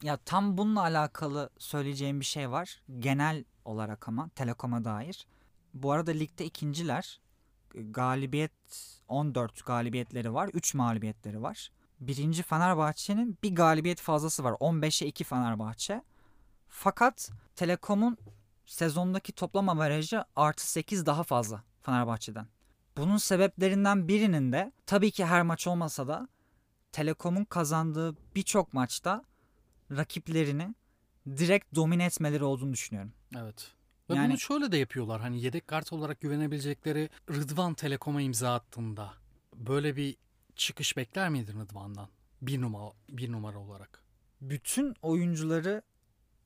[0.02, 2.82] Ya tam bununla alakalı söyleyeceğim bir şey var.
[2.98, 5.26] Genel olarak ama Telekom'a dair.
[5.74, 7.20] Bu arada ligde ikinciler.
[7.74, 8.52] Galibiyet
[9.08, 10.50] 14 galibiyetleri var.
[10.52, 11.70] 3 mağlubiyetleri var.
[12.00, 14.52] Birinci Fenerbahçe'nin bir galibiyet fazlası var.
[14.52, 16.02] 15'e 2 Fenerbahçe.
[16.68, 18.18] Fakat Telekom'un
[18.66, 22.46] sezondaki toplam averajı artı 8 daha fazla Fenerbahçe'den.
[22.96, 26.28] Bunun sebeplerinden birinin de tabii ki her maç olmasa da
[26.92, 29.24] Telekom'un kazandığı birçok maçta
[29.90, 30.74] rakiplerini
[31.26, 33.12] direkt domine etmeleri olduğunu düşünüyorum.
[33.36, 33.72] Evet.
[34.10, 35.20] Ve Yani- bunu şöyle de yapıyorlar.
[35.20, 39.14] Hani yedek kart olarak güvenebilecekleri Rıdvan Telekom'a imza attığında
[39.54, 40.16] böyle bir
[40.56, 42.08] çıkış bekler miydin Rıdvan'dan?
[42.42, 44.02] Bir numara, bir numara olarak.
[44.40, 45.82] Bütün oyuncuları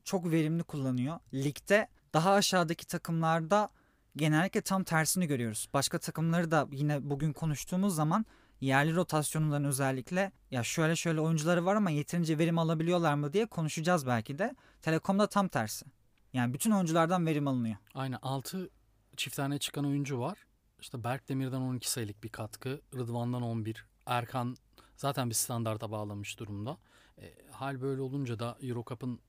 [0.04, 1.18] çok verimli kullanıyor.
[1.34, 3.68] Ligde daha aşağıdaki takımlarda
[4.16, 5.68] genellikle tam tersini görüyoruz.
[5.74, 8.26] Başka takımları da yine bugün konuştuğumuz zaman
[8.60, 14.06] yerli rotasyonların özellikle ya şöyle şöyle oyuncuları var ama yeterince verim alabiliyorlar mı diye konuşacağız
[14.06, 14.54] belki de.
[14.82, 15.86] Telekom'da tam tersi.
[16.32, 17.76] Yani bütün oyunculardan verim alınıyor.
[17.94, 18.70] Aynen 6
[19.16, 20.38] çift tane çıkan oyuncu var.
[20.80, 22.80] İşte Berk Demir'den 12 sayılık bir katkı.
[22.94, 23.84] Rıdvan'dan 11.
[24.06, 24.56] Erkan
[24.96, 26.78] zaten bir standarta bağlamış durumda.
[27.18, 29.20] E, hal böyle olunca da Eurocup'ın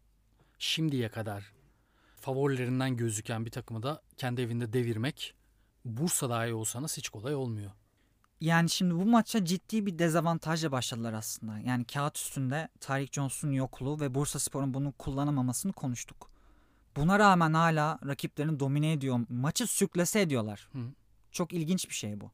[0.59, 1.53] şimdiye kadar
[2.15, 5.35] favorilerinden gözüken bir takımı da kendi evinde devirmek
[5.85, 7.71] Bursa daha iyi olsanız hiç kolay olmuyor.
[8.41, 11.59] Yani şimdi bu maça ciddi bir dezavantajla başladılar aslında.
[11.59, 16.30] Yani kağıt üstünde Tarık Johnson'un yokluğu ve Bursa Spor'un bunu kullanamamasını konuştuk.
[16.95, 19.19] Buna rağmen hala rakiplerini domine ediyor.
[19.29, 20.69] Maçı sürklese ediyorlar.
[20.71, 20.79] Hı.
[21.31, 22.31] Çok ilginç bir şey bu.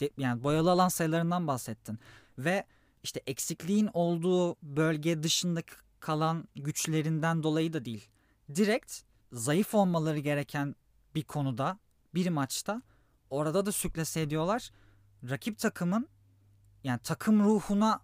[0.00, 1.98] De, yani boyalı alan sayılarından bahsettin.
[2.38, 2.64] Ve
[3.02, 8.08] işte eksikliğin olduğu bölge dışındaki kalan güçlerinden dolayı da değil.
[8.54, 9.00] Direkt
[9.32, 10.74] zayıf olmaları gereken
[11.14, 11.78] bir konuda
[12.14, 12.82] bir maçta
[13.30, 14.70] orada da sürklese ediyorlar.
[15.30, 16.08] Rakip takımın
[16.84, 18.00] yani takım ruhuna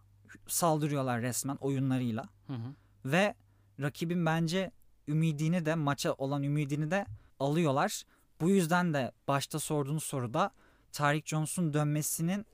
[0.47, 2.29] saldırıyorlar resmen oyunlarıyla.
[2.47, 2.75] Hı hı.
[3.05, 3.35] Ve
[3.81, 4.71] rakibin bence
[5.09, 7.07] ümidini de maça olan ümidini de
[7.41, 8.03] alıyorlar.
[8.41, 10.51] Bu yüzden de başta sorduğunuz soruda
[10.93, 12.47] Tarık Jones'un dönmesinin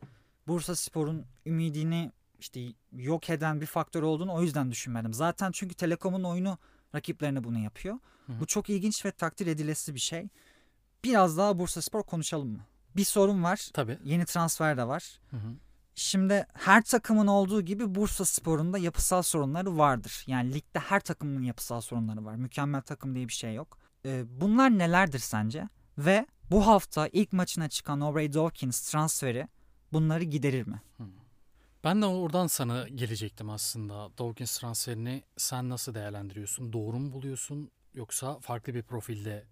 [0.46, 2.61] Bursa Spor'un ümidini işte
[2.92, 5.14] yok eden bir faktör olduğunu o yüzden düşünmedim.
[5.14, 6.58] Zaten çünkü Telekom'un oyunu
[6.94, 7.98] rakiplerine bunu yapıyor.
[8.26, 8.40] Hı hı.
[8.40, 10.28] Bu çok ilginç ve takdir edilesi bir şey.
[11.04, 12.61] Biraz daha Bursa Spor konuşalım mı?
[12.96, 13.70] Bir sorun var.
[13.72, 13.98] Tabii.
[14.04, 15.20] Yeni transfer de var.
[15.30, 15.54] Hı hı.
[15.98, 20.24] Şimdi her takımın olduğu gibi Bursa Spor'un da yapısal sorunları vardır.
[20.26, 22.34] Yani ligde her takımın yapısal sorunları var.
[22.34, 23.78] Mükemmel takım diye bir şey yok.
[24.04, 25.68] Ee, bunlar nelerdir sence?
[25.98, 29.48] Ve bu hafta ilk maçına çıkan Aubrey Dawkins transferi
[29.92, 30.82] bunları giderir mi?
[31.84, 34.18] Ben de oradan sana gelecektim aslında.
[34.18, 36.72] Dawkins transferini sen nasıl değerlendiriyorsun?
[36.72, 37.70] Doğru mu buluyorsun?
[37.94, 39.44] Yoksa farklı bir profilde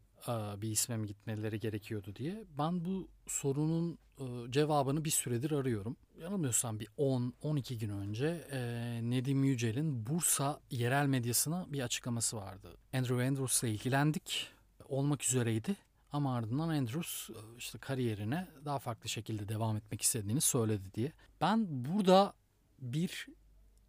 [0.62, 2.44] bir isme mi gitmeleri gerekiyordu diye.
[2.58, 5.96] Ben bu sorunun e, cevabını bir süredir arıyorum.
[6.20, 8.60] Yanılmıyorsam bir 10-12 gün önce e,
[9.02, 12.76] Nedim Yücel'in Bursa yerel medyasına bir açıklaması vardı.
[12.92, 14.48] Andrew Andrews'la ilgilendik.
[14.88, 15.76] Olmak üzereydi.
[16.12, 21.12] Ama ardından Andrews e, işte kariyerine daha farklı şekilde devam etmek istediğini söyledi diye.
[21.40, 22.34] Ben burada
[22.78, 23.26] bir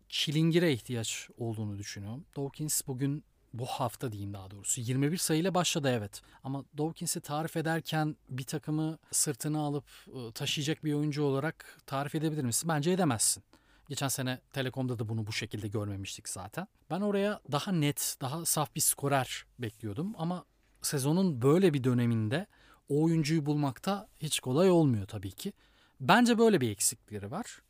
[0.10, 2.26] çilingire ihtiyaç olduğunu düşünüyorum.
[2.38, 3.24] Dawkins bugün
[3.60, 6.22] bu hafta diyeyim daha doğrusu 21 sayıyla başladı evet.
[6.44, 12.44] Ama Dawkins'i tarif ederken bir takımı sırtına alıp e, taşıyacak bir oyuncu olarak tarif edebilir
[12.44, 12.70] misin?
[12.70, 13.44] Bence edemezsin.
[13.90, 16.68] Geçen sene Telekom'da da bunu bu şekilde görmemiştik zaten.
[16.90, 20.46] Ben oraya daha net, daha saf bir skorer bekliyordum ama
[20.82, 22.48] sezonun böyle bir döneminde
[22.90, 25.54] o oyuncuyu bulmakta hiç kolay olmuyor tabii ki.
[26.00, 27.62] Bence böyle bir eksikleri var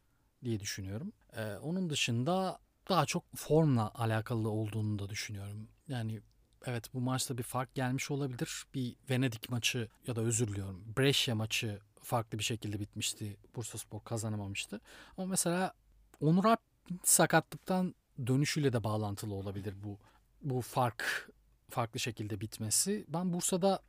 [0.44, 1.14] diye düşünüyorum.
[1.34, 5.68] Ee, onun dışında daha çok formla alakalı olduğunu da düşünüyorum.
[5.90, 6.22] Yani
[6.66, 8.66] evet bu maçta bir fark gelmiş olabilir.
[8.74, 13.38] Bir Venedik maçı ya da özür diliyorum Brescia maçı farklı bir şekilde bitmişti.
[13.56, 14.82] Bursaspor kazanamamıştı.
[15.18, 15.74] Ama mesela
[16.22, 16.60] Onur Alp
[17.04, 17.96] sakatlıktan
[18.28, 19.98] dönüşüyle de bağlantılı olabilir bu
[20.42, 21.30] bu fark
[21.70, 23.06] farklı şekilde bitmesi.
[23.08, 23.80] Ben Bursa'da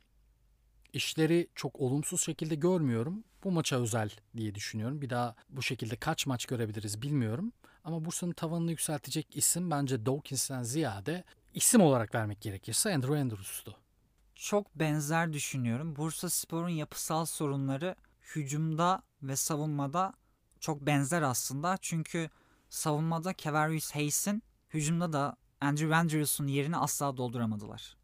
[0.93, 3.23] işleri çok olumsuz şekilde görmüyorum.
[3.43, 5.01] Bu maça özel diye düşünüyorum.
[5.01, 7.53] Bir daha bu şekilde kaç maç görebiliriz bilmiyorum.
[7.83, 13.75] Ama Bursa'nın tavanını yükseltecek isim bence Dawkins'ten ziyade isim olarak vermek gerekirse Andrew Andrews'tu.
[14.35, 15.95] Çok benzer düşünüyorum.
[15.95, 17.95] Bursa Spor'un yapısal sorunları
[18.35, 20.13] hücumda ve savunmada
[20.59, 21.77] çok benzer aslında.
[21.81, 22.29] Çünkü
[22.69, 27.97] savunmada Kevarius Hayes'in hücumda da Andrew Andrews'un yerini asla dolduramadılar.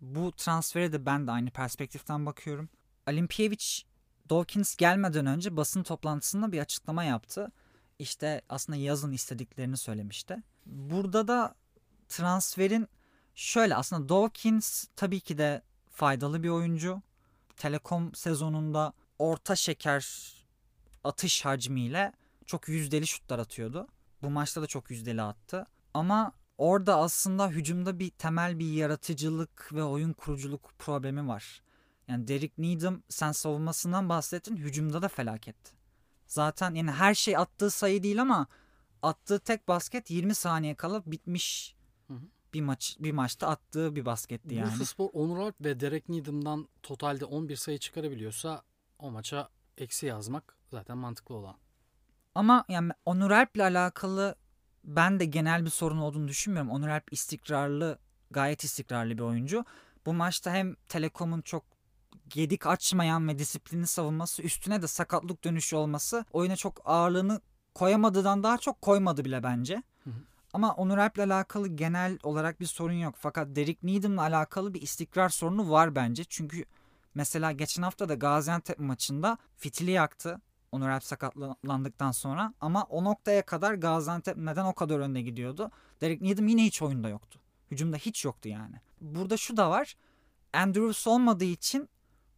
[0.00, 2.68] Bu transfere de ben de aynı perspektiften bakıyorum.
[3.08, 3.82] Olimpiyevich
[4.30, 7.52] Dawkins gelmeden önce basın toplantısında bir açıklama yaptı.
[7.98, 10.36] İşte aslında yazın istediklerini söylemişti.
[10.66, 11.54] Burada da
[12.10, 12.88] transferin
[13.34, 17.02] şöyle aslında Dawkins tabii ki de faydalı bir oyuncu.
[17.56, 20.34] Telekom sezonunda orta şeker
[21.04, 22.12] atış hacmiyle
[22.46, 23.88] çok yüzdeli şutlar atıyordu.
[24.22, 25.66] Bu maçta da çok yüzdeli attı.
[25.94, 31.62] Ama orada aslında hücumda bir temel bir yaratıcılık ve oyun kuruculuk problemi var.
[32.08, 35.56] Yani Derek Needham sen savunmasından bahsettin hücumda da felaket.
[36.26, 38.46] Zaten yani her şey attığı sayı değil ama
[39.02, 41.76] attığı tek basket 20 saniye kala bitmiş
[42.10, 42.20] Hı hı.
[42.54, 44.72] bir maç bir maçta attığı bir basketti yani.
[44.72, 48.62] Bursaspor Onur Alp ve Derek Needham'dan totalde 11 sayı çıkarabiliyorsa
[48.98, 51.56] o maça eksi yazmak zaten mantıklı olan.
[52.34, 54.34] Ama yani Onur Alp'le alakalı
[54.84, 56.70] ben de genel bir sorun olduğunu düşünmüyorum.
[56.70, 57.98] Onur Alp istikrarlı,
[58.30, 59.64] gayet istikrarlı bir oyuncu.
[60.06, 61.64] Bu maçta hem Telekom'un çok
[62.28, 67.40] gedik açmayan ve disiplinli savunması üstüne de sakatlık dönüşü olması oyuna çok ağırlığını
[67.74, 69.82] koyamadığından daha çok koymadı bile bence.
[70.52, 73.14] Ama Onur Alp'le alakalı genel olarak bir sorun yok.
[73.18, 76.24] Fakat Derek Needham'la alakalı bir istikrar sorunu var bence.
[76.24, 76.64] Çünkü
[77.14, 80.40] mesela geçen hafta da Gaziantep maçında fitili yaktı.
[80.72, 82.54] Onur Alp sakatlandıktan sonra.
[82.60, 85.70] Ama o noktaya kadar Gaziantep neden o kadar önde gidiyordu?
[86.00, 87.40] Derek Needham yine hiç oyunda yoktu.
[87.70, 88.76] Hücumda hiç yoktu yani.
[89.00, 89.96] Burada şu da var.
[90.52, 91.88] Andrews olmadığı için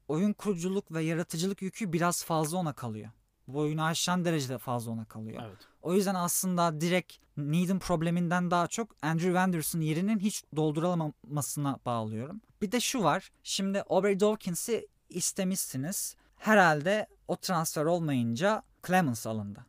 [0.08, 3.10] oyun kuruculuk ve yaratıcılık yükü biraz fazla ona kalıyor.
[3.48, 5.42] Bu oyunu aşan derecede fazla ona kalıyor.
[5.46, 5.58] Evet.
[5.82, 12.40] O yüzden aslında direkt Needham probleminden daha çok Andrew Anderson yerinin hiç doldurulamamasına bağlıyorum.
[12.62, 13.30] Bir de şu var.
[13.42, 16.16] Şimdi Aubrey Dawkins'i istemişsiniz.
[16.36, 19.66] herhalde o transfer olmayınca Clemens alındı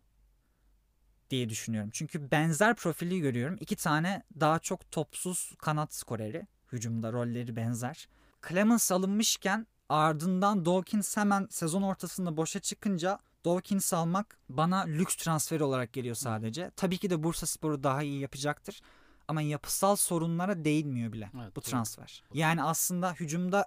[1.29, 1.89] diye düşünüyorum.
[1.93, 3.57] Çünkü benzer profili görüyorum.
[3.59, 6.47] İki tane daha çok topsuz kanat skoreri.
[6.71, 8.07] Hücumda rolleri benzer.
[8.49, 15.93] Clemens alınmışken ardından Dawkins hemen sezon ortasında boşa çıkınca Dawkins almak bana lüks transferi olarak
[15.93, 16.71] geliyor sadece.
[16.75, 18.81] Tabii ki de Bursa Spor'u daha iyi yapacaktır.
[19.27, 21.65] Ama yapısal sorunlara değinmiyor bile Evet, bu doğru.
[21.65, 22.23] transfer.
[22.33, 23.65] Yani aslında hücumda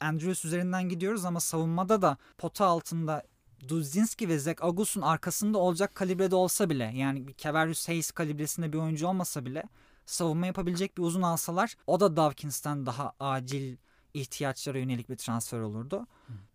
[0.00, 3.22] Andrews üzerinden gidiyoruz ama savunmada da pota altında
[3.68, 8.78] Duzinski ve Zach Agus'un arkasında olacak kalibrede olsa bile yani bir Kevarius Hayes kalibresinde bir
[8.78, 9.62] oyuncu olmasa bile
[10.06, 13.76] savunma yapabilecek bir uzun alsalar o da Dawkins'ten daha acil
[14.14, 16.06] ihtiyaçlara yönelik bir transfer olurdu.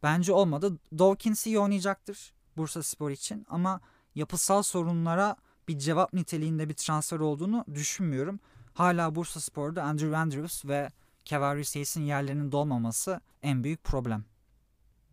[0.03, 0.77] Bence olmadı.
[0.99, 3.81] Dawkins iyi oynayacaktır Bursa Spor için ama
[4.15, 5.35] yapısal sorunlara
[5.67, 8.39] bir cevap niteliğinde bir transfer olduğunu düşünmüyorum.
[8.73, 10.89] Hala Bursa Spor'da Andrew Andrews ve
[11.25, 14.25] Kevarius Hayes'in yerlerinin dolmaması en büyük problem.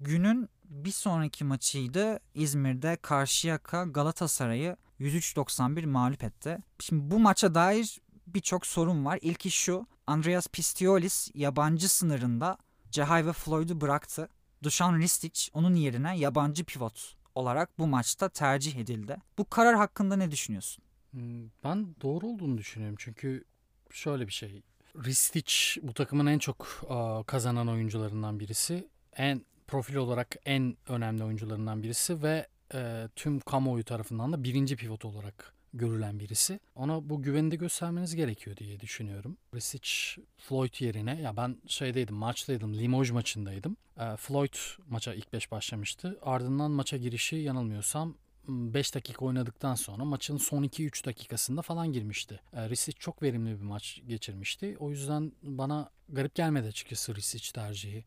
[0.00, 2.20] Günün bir sonraki maçıydı.
[2.34, 6.58] İzmir'de Karşıyaka Galatasaray'ı 103-91 mağlup etti.
[6.78, 9.18] Şimdi bu maça dair birçok sorun var.
[9.22, 9.86] İlki şu.
[10.06, 12.58] Andreas Pistiolis yabancı sınırında
[12.90, 14.28] Cehay ve Floyd'u bıraktı.
[14.62, 19.16] Dušan Ristic onun yerine yabancı pivot olarak bu maçta tercih edildi.
[19.38, 20.84] Bu karar hakkında ne düşünüyorsun?
[21.10, 23.44] Hmm, Ben doğru olduğunu düşünüyorum çünkü
[23.90, 24.62] şöyle bir şey.
[25.04, 26.66] Ristic bu takımın en çok
[27.26, 28.88] kazanan oyuncularından birisi.
[29.16, 35.04] En profil olarak en önemli oyuncularından birisi ve e, tüm kamuoyu tarafından da birinci pivot
[35.04, 36.60] olarak görülen birisi.
[36.74, 39.36] Ona bu güveni de göstermeniz gerekiyor diye düşünüyorum.
[39.54, 43.76] Ristic Floyd yerine ya ben şeydeydim maçtaydım Limoges maçındaydım.
[44.00, 44.54] E, Floyd
[44.88, 46.18] maça ilk beş başlamıştı.
[46.22, 48.14] Ardından maça girişi yanılmıyorsam
[48.48, 52.40] 5 dakika oynadıktan sonra maçın son 2-3 dakikasında falan girmişti.
[52.52, 54.76] E, Risic çok verimli bir maç geçirmişti.
[54.80, 58.04] O yüzden bana garip gelmedi açıkçası Risic tercihi.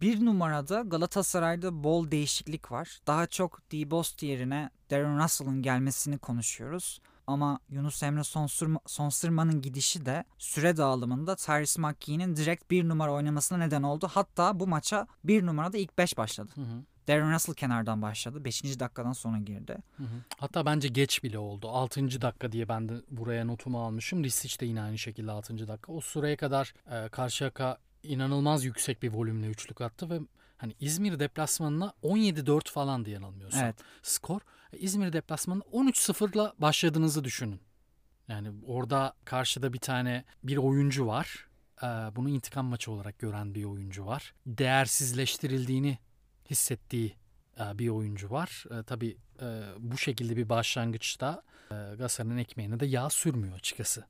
[0.00, 2.98] Bir numarada Galatasaray'da bol değişiklik var.
[3.06, 7.00] Daha çok Debost yerine Darren Russell'ın gelmesini konuşuyoruz.
[7.26, 13.58] Ama Yunus Emre Sonsırma- Sonsırma'nın gidişi de süre dağılımında Tyrese McKee'nin direkt bir numara oynamasına
[13.58, 14.10] neden oldu.
[14.12, 16.50] Hatta bu maça bir numarada ilk 5 başladı.
[16.54, 16.82] Hı hı.
[17.08, 18.44] Darren Russell kenardan başladı.
[18.44, 18.80] 5.
[18.80, 19.76] dakikadan sonra girdi.
[19.96, 20.06] Hı hı.
[20.38, 21.68] Hatta bence geç bile oldu.
[21.68, 22.20] 6.
[22.20, 24.24] dakika diye ben de buraya notumu almışım.
[24.24, 25.68] Risic de yine aynı şekilde 6.
[25.68, 25.92] dakika.
[25.92, 30.20] O süreye kadar e, Karşıyaka inanılmaz yüksek bir volümle üçlük attı ve
[30.58, 33.76] hani İzmir deplasmanına 17-4 falan diye yanılmıyorsam Evet.
[34.02, 34.40] skor.
[34.72, 37.60] E, İzmir deplasmanına 13-0'la başladığınızı düşünün.
[38.28, 41.48] Yani orada karşıda bir tane bir oyuncu var.
[41.82, 44.34] E, bunu intikam maçı olarak gören bir oyuncu var.
[44.46, 45.98] Değersizleştirildiğini
[46.50, 47.16] hissettiği
[47.60, 48.64] e, bir oyuncu var.
[48.86, 49.16] Tabii
[49.78, 54.04] bu şekilde bir başlangıçta Galatasaray'ın ekmeğine de yağ sürmüyor açıkçası.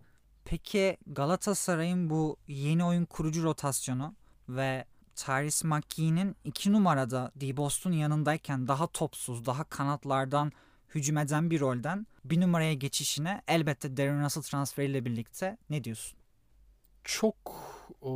[0.44, 4.14] Peki Galatasaray'ın bu yeni oyun kurucu rotasyonu
[4.48, 4.85] ve
[5.16, 10.53] Tyrese McKee'nin iki numarada Debost'un yanındayken daha topsuz, daha kanatlardan
[10.94, 16.18] hücum eden bir rolden bir numaraya geçişine elbette Darren Russell transferiyle birlikte ne diyorsun?
[17.05, 17.37] Çok
[18.03, 18.11] o,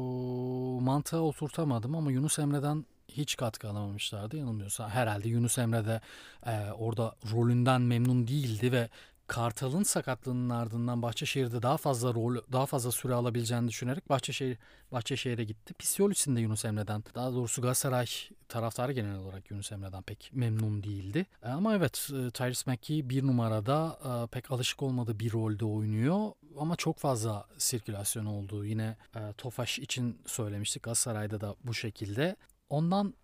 [0.82, 4.88] mantığa oturtamadım ama Yunus Emre'den hiç katkı alamamışlardı yanılmıyorsa.
[4.88, 6.00] Herhalde Yunus Emre de
[6.46, 8.88] e, orada rolünden memnun değildi ve
[9.26, 14.58] Kartal'ın sakatlığının ardından Bahçeşehir'de daha fazla rol, daha fazla süre alabileceğini düşünerek Bahçeşehir
[14.92, 15.74] Bahçeşehir'e gitti.
[15.74, 18.06] Pisyolis'in de Yunus Emre'den, daha doğrusu Galatasaray
[18.48, 21.26] taraftarı genel olarak Yunus Emre'den pek memnun değildi.
[21.42, 26.32] E, Ama evet e, Tyrese McKee bir numarada e, pek alışık olmadığı bir rolde oynuyor
[26.58, 28.96] ama çok fazla sirkülasyon olduğu yine
[29.38, 32.36] Tofaş için söylemiştik Galatasaray'da da bu şekilde.
[32.68, 33.14] Ondan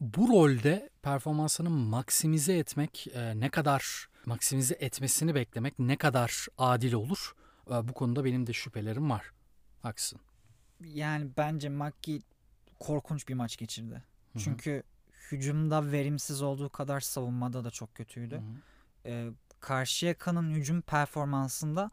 [0.00, 7.34] bu rolde performansını maksimize etmek ne kadar maksimize etmesini beklemek ne kadar adil olur?
[7.70, 9.32] E, bu konuda benim de şüphelerim var.
[9.82, 10.20] Haksın.
[10.84, 12.20] Yani bence McKee
[12.80, 13.94] korkunç bir maç geçirdi.
[13.94, 14.42] Hı hı.
[14.42, 14.82] Çünkü
[15.30, 18.34] hücumda verimsiz olduğu kadar savunmada da çok kötüydü.
[18.34, 19.12] Hı hı.
[19.12, 19.30] e,
[19.60, 21.90] Karşıyaka'nın hücum performansında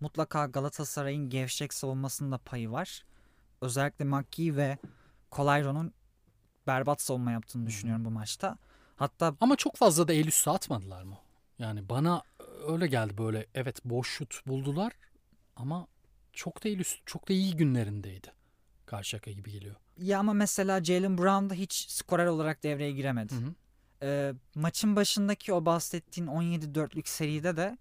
[0.00, 3.04] mutlaka Galatasaray'ın gevşek savunmasında payı var.
[3.60, 4.78] Özellikle McGee ve
[5.30, 5.92] Kolayro'nun
[6.66, 8.58] berbat savunma yaptığını düşünüyorum bu maçta.
[8.96, 11.18] Hatta Ama çok fazla da el üstü atmadılar mı?
[11.60, 12.22] Yani bana
[12.68, 14.92] öyle geldi böyle evet boş şut buldular
[15.56, 15.86] ama
[16.32, 18.32] çok da üstü, çok da iyi günlerindeydi.
[18.86, 19.76] Karşıyaka gibi geliyor.
[19.98, 23.34] ya ama mesela Jalen Brown da hiç skorer olarak devreye giremedi.
[23.34, 23.54] Hı hı.
[24.02, 27.78] E, maçın başındaki o bahsettiğin 17-4'lük seride de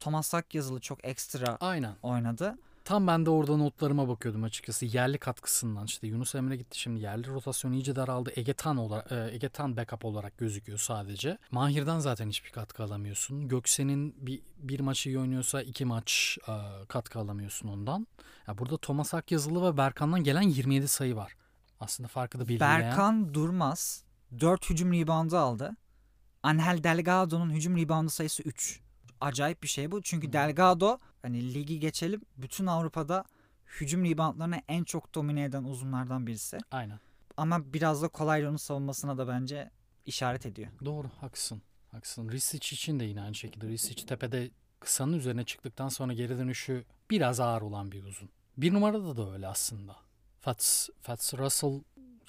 [0.00, 1.94] Thomas Akyazılı çok ekstra Aynen.
[2.02, 2.58] oynadı.
[2.90, 4.86] Tam ben de orada notlarıma bakıyordum açıkçası.
[4.86, 8.32] Yerli katkısından işte Yunus Emre gitti şimdi yerli rotasyon iyice daraldı.
[8.36, 11.38] Egetan olarak e, Egetan backup olarak gözüküyor sadece.
[11.50, 13.48] Mahir'den zaten hiçbir katkı alamıyorsun.
[13.48, 16.52] Göksen'in bir, bir maçı iyi oynuyorsa iki maç e,
[16.88, 18.06] katkı alamıyorsun ondan.
[18.48, 21.36] Ya burada Thomas Akyazılı ve Berkan'dan gelen 27 sayı var.
[21.80, 22.80] Aslında farkı da belirleyen.
[22.80, 24.04] Berkan Durmaz
[24.40, 25.76] 4 hücum reboundu aldı.
[26.42, 28.80] Angel Delgado'nun hücum reboundu sayısı 3.
[29.20, 30.02] Acayip bir şey bu.
[30.02, 33.24] Çünkü Delgado hani ligi geçelim bütün Avrupa'da
[33.80, 36.58] hücum reboundlarını en çok domine eden uzunlardan birisi.
[36.70, 37.00] Aynen.
[37.36, 39.70] Ama biraz da Kolayro'nun savunmasına da bence
[40.06, 40.68] işaret ediyor.
[40.84, 41.62] Doğru haklısın.
[41.92, 42.30] Haklısın.
[42.30, 43.68] Risic için de yine aynı şekilde.
[43.68, 44.50] Risic tepede
[44.80, 48.28] kısanın üzerine çıktıktan sonra geri dönüşü biraz ağır olan bir uzun.
[48.56, 49.96] Bir numarada da öyle aslında.
[50.40, 51.80] Fats, Fats Russell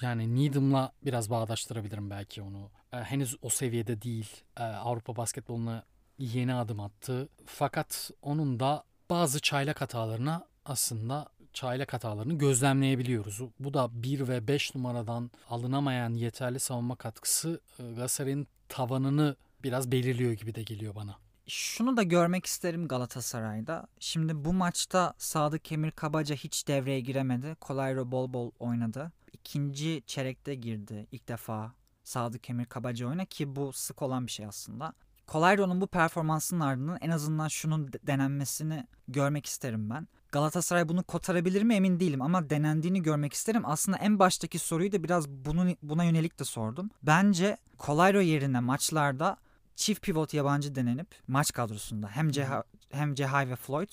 [0.02, 2.70] yani Needham'la biraz bağdaştırabilirim belki onu.
[2.92, 4.30] Ee, henüz o seviyede değil.
[4.56, 5.84] Ee, Avrupa basketboluna
[6.18, 7.28] yeni adım attı.
[7.46, 13.40] Fakat onun da bazı çaylak hatalarına aslında çaylak hatalarını gözlemleyebiliyoruz.
[13.58, 20.32] Bu da 1 ve 5 numaradan alınamayan yeterli savunma katkısı e, Galatasaray'ın tavanını biraz belirliyor
[20.32, 21.16] gibi de geliyor bana.
[21.46, 23.86] Şunu da görmek isterim Galatasaray'da.
[24.00, 27.56] Şimdi bu maçta Sadık Emir Kabaca hiç devreye giremedi.
[27.60, 29.12] Kolayro bol bol oynadı.
[29.32, 31.72] İkinci çeyrekte girdi ilk defa
[32.04, 34.92] Sadık Emir Kabaca oyuna ki bu sık olan bir şey aslında.
[35.26, 40.08] Kolayro'nun bu performansının ardından en azından şunun denenmesini görmek isterim ben.
[40.32, 43.62] Galatasaray bunu kotarabilir mi emin değilim ama denendiğini görmek isterim.
[43.64, 46.90] Aslında en baştaki soruyu da biraz bunun, buna yönelik de sordum.
[47.02, 49.36] Bence Kolayro yerine maçlarda
[49.76, 53.92] çift pivot yabancı denenip maç kadrosunda hem Ceha, hem Cehay ve Floyd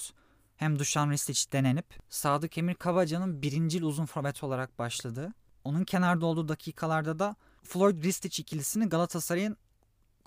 [0.56, 6.48] hem Dušan Ristic denenip Sadık Emir Kavaca'nın birincil uzun forvet olarak başladığı onun kenarda olduğu
[6.48, 9.58] dakikalarda da Floyd Ristic ikilisini Galatasaray'ın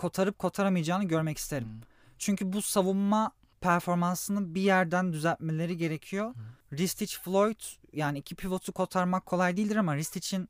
[0.03, 1.69] kotarıp kotaramayacağını görmek isterim.
[1.69, 1.81] Hmm.
[2.19, 6.35] Çünkü bu savunma performansını bir yerden düzeltmeleri gerekiyor.
[6.35, 6.79] Hmm.
[6.79, 7.61] Ristic Floyd
[7.93, 10.49] yani iki pivotu kotarmak kolay değildir ama Ristic'in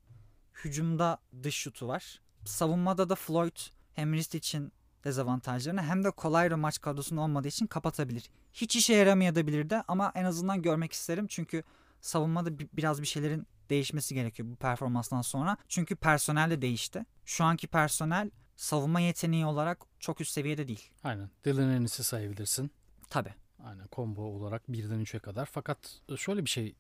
[0.65, 2.21] hücumda dış şutu var.
[2.45, 3.57] Savunmada da Floyd
[3.95, 4.73] hem Ristic'in
[5.05, 8.31] dezavantajlarını hem de kolay maç kadrosunda olmadığı için kapatabilir.
[8.53, 11.63] Hiç işe yaramayabilir de ama en azından görmek isterim çünkü
[12.01, 15.57] savunmada biraz bir şeylerin değişmesi gerekiyor bu performanstan sonra.
[15.69, 17.05] Çünkü personel de değişti.
[17.25, 18.31] Şu anki personel
[18.63, 20.91] savunma yeteneği olarak çok üst seviyede değil.
[21.05, 21.31] Aynen.
[21.45, 22.71] Dylan Ennis'i sayabilirsin.
[23.11, 23.35] Tabii.
[23.65, 25.47] Aynen combo olarak birden üçe kadar.
[25.47, 26.75] Fakat şöyle bir şey.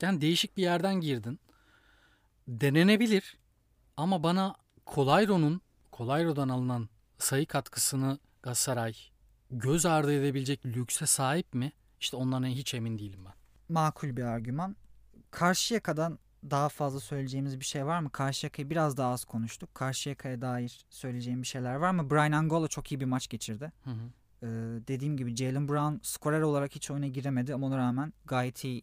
[0.00, 1.40] Yani değişik bir yerden girdin.
[2.48, 3.38] Denenebilir.
[3.96, 5.60] Ama bana Kolayro'nun
[5.92, 6.88] Kolayro'dan alınan
[7.18, 8.94] sayı katkısını Galatasaray
[9.50, 11.72] göz ardı edebilecek lükse sahip mi?
[12.00, 13.34] İşte ondan hiç emin değilim ben.
[13.68, 14.76] Makul bir argüman.
[15.30, 16.18] Karşıyaka'dan
[16.50, 18.10] daha fazla söyleyeceğimiz bir şey var mı?
[18.10, 19.74] Karşıyaka'yı biraz daha az konuştuk.
[19.74, 22.10] Karşıyaka'ya dair söyleyeceğim bir şeyler var mı?
[22.10, 23.72] Brian Angola çok iyi bir maç geçirdi.
[23.84, 24.10] Hı hı.
[24.42, 24.46] Ee,
[24.88, 28.82] dediğim gibi Jalen Brown skorer olarak hiç oyuna giremedi ama ona rağmen gayet iyi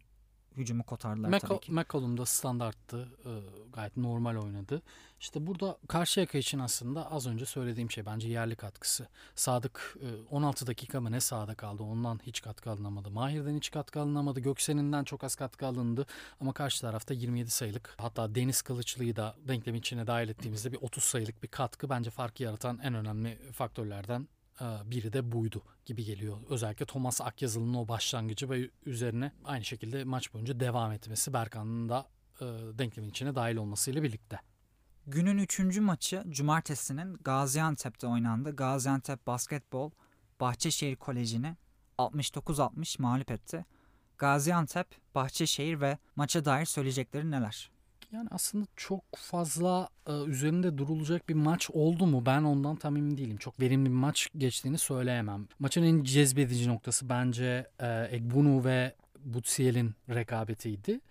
[0.59, 1.71] hücumu kotardılar Mac- tabii ki.
[1.71, 3.07] McCollum da standarttı.
[3.25, 3.31] E,
[3.73, 4.81] gayet normal oynadı.
[5.19, 9.07] İşte burada Karşıyaka için aslında az önce söylediğim şey bence yerli katkısı.
[9.35, 11.83] Sadık e, 16 dakika mı ne sahada kaldı.
[11.83, 13.11] Ondan hiç katkı alınamadı.
[13.11, 14.39] Mahir'den hiç katkı alınamadı.
[14.39, 16.05] Göksen'inden çok az katkı alındı.
[16.41, 21.03] Ama karşı tarafta 27 sayılık hatta Deniz Kılıçlı'yı da denklemin içine dahil ettiğimizde bir 30
[21.03, 24.27] sayılık bir katkı bence farkı yaratan en önemli faktörlerden
[24.61, 26.37] biri de buydu gibi geliyor.
[26.49, 32.07] Özellikle Thomas Akyazılı'nın o başlangıcı ve üzerine aynı şekilde maç boyunca devam etmesi Berkan'ın da
[32.41, 32.45] e,
[32.77, 34.39] denklemin içine dahil olmasıyla birlikte.
[35.07, 38.55] Günün üçüncü maçı cumartesinin Gaziantep'te oynandı.
[38.55, 39.91] Gaziantep Basketbol
[40.39, 41.57] Bahçeşehir Koleji'ni
[41.97, 43.65] 69-60 mağlup etti.
[44.17, 47.71] Gaziantep, Bahçeşehir ve maça dair söyleyecekleri neler?
[48.11, 53.17] Yani aslında çok fazla e, üzerinde durulacak bir maç oldu mu ben ondan tam emin
[53.17, 53.37] değilim.
[53.37, 55.47] Çok verimli bir maç geçtiğini söyleyemem.
[55.59, 61.01] Maçın en cezbedici noktası bence e, Egbunu ve Butsiel'in rekabetiydi.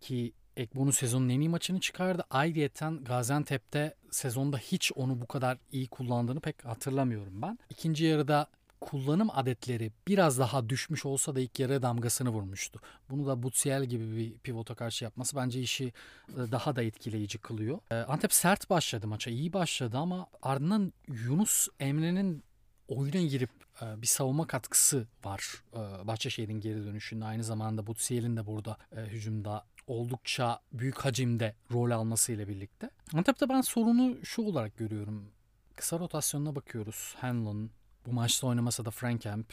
[0.00, 2.24] Ki Ekbonu sezonun en iyi maçını çıkardı.
[2.30, 7.58] Ayrıyeten Gaziantep'te sezonda hiç onu bu kadar iyi kullandığını pek hatırlamıyorum ben.
[7.70, 8.46] İkinci yarıda
[8.80, 12.80] kullanım adetleri biraz daha düşmüş olsa da ilk yarı damgasını vurmuştu.
[13.10, 15.92] Bunu da Butsiel gibi bir pivota karşı yapması bence işi e,
[16.36, 17.78] daha da etkileyici kılıyor.
[17.90, 22.44] E, Antep sert başladı maça, iyi başladı ama ardından Yunus Emre'nin
[22.88, 23.50] oyuna girip
[23.82, 25.62] e, bir savunma katkısı var
[26.04, 27.24] Bahçeşehir'in geri dönüşünde.
[27.24, 32.90] Aynı zamanda Butsiel'in de burada hücumda oldukça büyük hacimde rol almasıyla birlikte.
[33.14, 35.32] Antep'te ben sorunu şu olarak görüyorum.
[35.76, 37.14] Kısa rotasyonuna bakıyoruz.
[37.20, 37.70] Hanlon,
[38.08, 39.52] bu maçta oynamasa da Frank Kemp,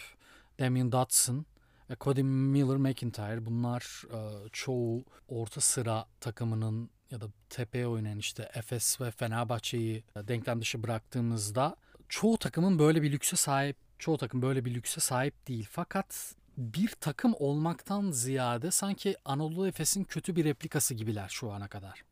[0.60, 1.46] Damian Dotson
[1.90, 8.52] ve Cody Miller McIntyre bunlar e, çoğu orta sıra takımının ya da tepeye oynayan işte
[8.54, 11.76] Efes ve Fenerbahçe'yi denklem dışı bıraktığımızda
[12.10, 15.68] çoğu takımın böyle bir lükse sahip çoğu takım böyle bir lükse sahip değil.
[15.72, 22.04] Fakat bir takım olmaktan ziyade sanki Anadolu Efes'in kötü bir replikası gibiler şu ana kadar.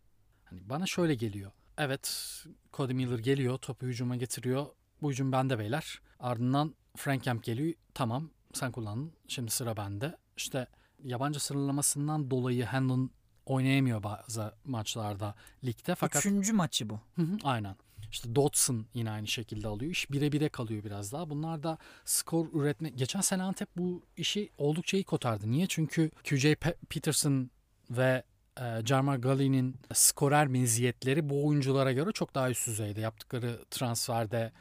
[0.45, 1.51] Hani bana şöyle geliyor.
[1.77, 2.35] Evet
[2.73, 4.65] Cody Miller geliyor topu hücuma getiriyor.
[5.01, 6.01] Bu hücum bende beyler.
[6.23, 7.73] Ardından Frank geliyor.
[7.93, 9.11] Tamam sen kullandın.
[9.27, 10.17] Şimdi sıra bende.
[10.37, 10.67] İşte
[11.03, 13.11] yabancı sınırlamasından dolayı Hanlon
[13.45, 15.95] oynayamıyor bazı maçlarda ligde.
[15.95, 16.99] Fakat Üçüncü maçı bu.
[17.15, 17.75] Hı hı, aynen.
[18.11, 19.91] İşte Dodson yine aynı şekilde alıyor.
[19.91, 21.29] İş bire bire kalıyor biraz daha.
[21.29, 22.89] Bunlar da skor üretme...
[22.89, 25.51] Geçen sene Antep bu işi oldukça iyi kotardı.
[25.51, 25.67] Niye?
[25.67, 27.49] Çünkü QJ Pe- Peterson
[27.89, 28.23] ve
[28.61, 33.01] e, Jarmar Gully'nin skorer meziyetleri bu oyunculara göre çok daha üst düzeyde.
[33.01, 34.51] Yaptıkları transferde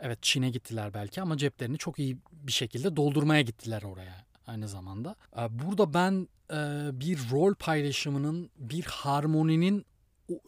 [0.00, 5.16] evet Çin'e gittiler belki ama ceplerini çok iyi bir şekilde doldurmaya gittiler oraya aynı zamanda.
[5.38, 9.86] E, Burada ben e, bir rol paylaşımının, bir harmoninin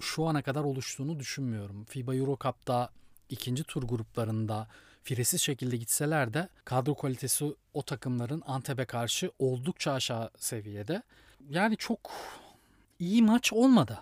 [0.01, 1.84] şu ana kadar oluştuğunu düşünmüyorum.
[1.84, 2.90] FIBA Euro Cup'ta
[3.28, 4.68] ikinci tur gruplarında
[5.03, 11.03] firesiz şekilde gitseler de kadro kalitesi o takımların Antep'e karşı oldukça aşağı seviyede.
[11.48, 12.11] Yani çok
[12.98, 13.98] iyi maç olmadı.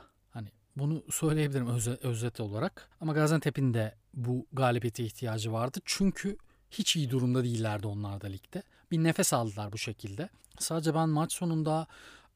[0.79, 2.89] Bunu söyleyebilirim öze- özet olarak.
[3.01, 5.79] Ama Gaziantep'in de bu galibiyete ihtiyacı vardı.
[5.85, 6.37] Çünkü
[6.71, 8.63] hiç iyi durumda değillerdi onlar da ligde.
[8.91, 10.29] Bir nefes aldılar bu şekilde.
[10.59, 11.87] Sadece ben maç sonunda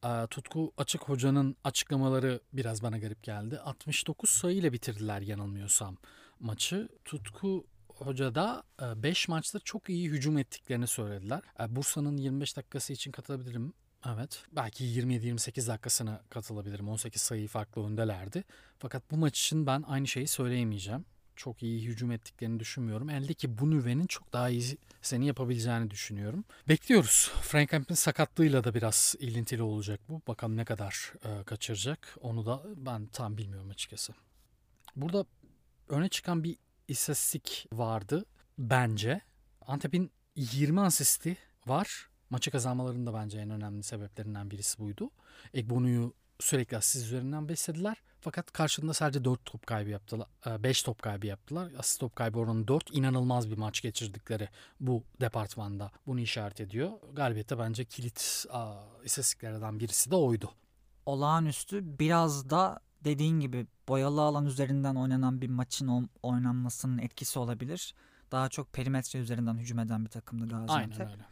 [0.05, 3.59] e, Tutku Açık Hoca'nın açıklamaları biraz bana garip geldi.
[3.59, 5.97] 69 sayıyla bitirdiler yanılmıyorsam
[6.39, 6.89] maçı.
[7.05, 8.63] Tutku Hoca da
[8.95, 11.41] 5 maçta çok iyi hücum ettiklerini söylediler.
[11.59, 13.73] E, Bursa'nın 25 dakikası için katılabilirim.
[14.05, 14.43] Evet.
[14.51, 16.89] Belki 27-28 dakikasına katılabilirim.
[16.89, 18.43] 18 sayı farklı öndelerdi.
[18.79, 21.05] Fakat bu maç için ben aynı şeyi söyleyemeyeceğim.
[21.35, 23.09] Çok iyi hücum ettiklerini düşünmüyorum.
[23.09, 26.45] Eldeki bu nüvenin çok daha iyi seni yapabileceğini düşünüyorum.
[26.69, 27.31] Bekliyoruz.
[27.41, 30.21] Frank Kemp'in sakatlığıyla da biraz ilintili olacak bu.
[30.27, 32.17] Bakalım ne kadar e, kaçıracak.
[32.21, 34.13] Onu da ben tam bilmiyorum açıkçası.
[34.95, 35.25] Burada
[35.89, 38.25] öne çıkan bir istatistik vardı
[38.57, 39.21] bence.
[39.61, 41.37] Antep'in 20 asisti
[41.67, 42.09] var.
[42.33, 45.09] Maçı kazanmalarının da bence en önemli sebeplerinden birisi buydu.
[45.53, 47.97] Egbonu'yu sürekli asist üzerinden beslediler.
[48.21, 50.27] Fakat karşılığında sadece 4 top kaybı yaptılar.
[50.45, 51.71] 5 top kaybı yaptılar.
[51.77, 52.95] Asist top kaybı oranı 4.
[52.95, 56.91] İnanılmaz bir maç geçirdikleri bu departmanda bunu işaret ediyor.
[57.13, 60.51] Galibiyette bence kilit istatistiklerden birisi de oydu.
[61.05, 67.93] Olağanüstü biraz da dediğin gibi boyalı alan üzerinden oynanan bir maçın oynanmasının etkisi olabilir.
[68.31, 70.99] Daha çok perimetre üzerinden hücum eden bir takımdı Gaziantep.
[70.99, 71.25] Aynen öyle.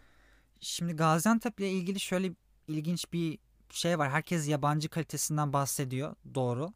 [0.61, 2.31] Şimdi Gaziantep'le ilgili şöyle
[2.67, 3.39] ilginç bir
[3.69, 4.11] şey var.
[4.11, 6.15] Herkes yabancı kalitesinden bahsediyor.
[6.35, 6.73] Doğru.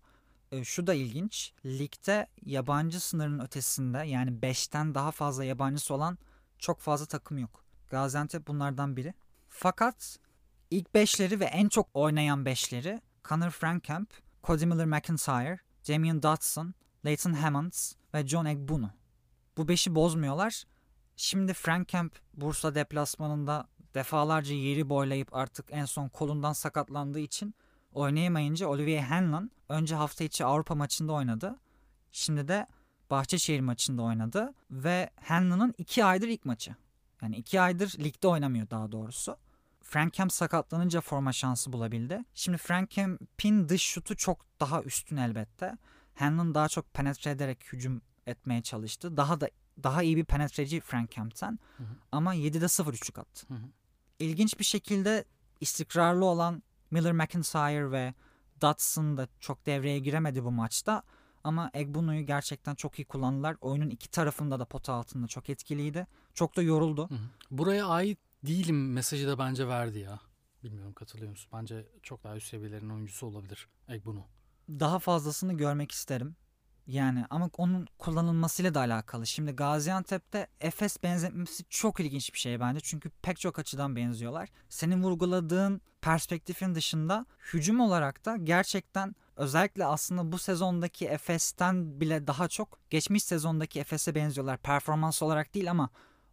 [0.51, 1.53] E, şu da ilginç.
[1.65, 6.17] Ligde yabancı sınırının ötesinde yani 5'ten daha fazla yabancısı olan
[6.59, 7.63] çok fazla takım yok.
[7.89, 9.13] Gaziantep bunlardan biri.
[9.49, 10.17] Fakat
[10.71, 14.13] ilk 5'leri ve en çok oynayan 5'leri Connor Frankamp,
[14.43, 16.73] Cody Miller McIntyre, Damian Dotson,
[17.05, 18.91] Leighton Hammonds ve John Egbunu.
[19.57, 20.63] Bu 5'i bozmuyorlar.
[21.15, 27.55] Şimdi Frankamp Bursa deplasmanında defalarca yeri boylayıp artık en son kolundan sakatlandığı için
[27.93, 31.55] oynayamayınca Olivier Hanlon önce hafta içi Avrupa maçında oynadı.
[32.11, 32.67] Şimdi de
[33.09, 36.75] Bahçeşehir maçında oynadı ve Hanlon'ın iki aydır ilk maçı.
[37.21, 39.37] Yani iki aydır ligde oynamıyor daha doğrusu.
[39.81, 42.23] Frank Kemp sakatlanınca forma şansı bulabildi.
[42.33, 45.77] Şimdi Frank Kemp'in dış şutu çok daha üstün elbette.
[46.15, 49.17] Hanlon daha çok penetre ederek hücum etmeye çalıştı.
[49.17, 49.49] Daha da
[49.83, 51.59] daha iyi bir penetreci Frank Kemp'ten.
[51.77, 51.87] Hı hı.
[52.11, 53.45] Ama 7'de 0 üçlük attı.
[53.47, 53.67] Hı hı.
[54.19, 55.25] İlginç bir şekilde
[55.61, 58.13] istikrarlı olan Miller McIntyre ve
[58.61, 61.03] Dotson da çok devreye giremedi bu maçta.
[61.43, 63.57] Ama Egbunu'yu gerçekten çok iyi kullandılar.
[63.61, 66.07] Oyunun iki tarafında da pota altında çok etkiliydi.
[66.33, 67.09] Çok da yoruldu.
[67.09, 67.19] Hı hı.
[67.51, 70.19] Buraya ait değilim mesajı da bence verdi ya.
[70.63, 71.49] Bilmiyorum katılıyor musun?
[71.53, 74.27] Bence çok daha üst seviyelerin oyuncusu olabilir Egbuno.
[74.69, 76.35] Daha fazlasını görmek isterim.
[76.87, 79.27] Yani ama onun kullanılmasıyla da alakalı.
[79.27, 82.79] Şimdi Gaziantep'te Efes benzetmesi çok ilginç bir şey bence.
[82.79, 84.49] Çünkü pek çok açıdan benziyorlar.
[84.69, 92.47] Senin vurguladığın perspektifin dışında hücum olarak da gerçekten özellikle aslında bu sezondaki Efes'ten bile daha
[92.47, 94.57] çok geçmiş sezondaki Efes'e benziyorlar.
[94.57, 95.89] Performans olarak değil ama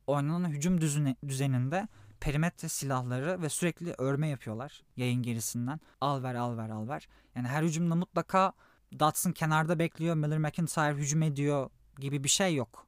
[0.07, 1.89] oynanan hücum düzeni, düzeninde
[2.21, 5.81] perimetre silahları ve sürekli örme yapıyorlar yayın gerisinden.
[6.01, 7.09] Al ver al ver al ver.
[7.37, 8.53] Yani her hücumda mutlaka
[8.99, 12.87] Dotson kenarda bekliyor, Miller McIntyre hücum ediyor gibi bir şey yok.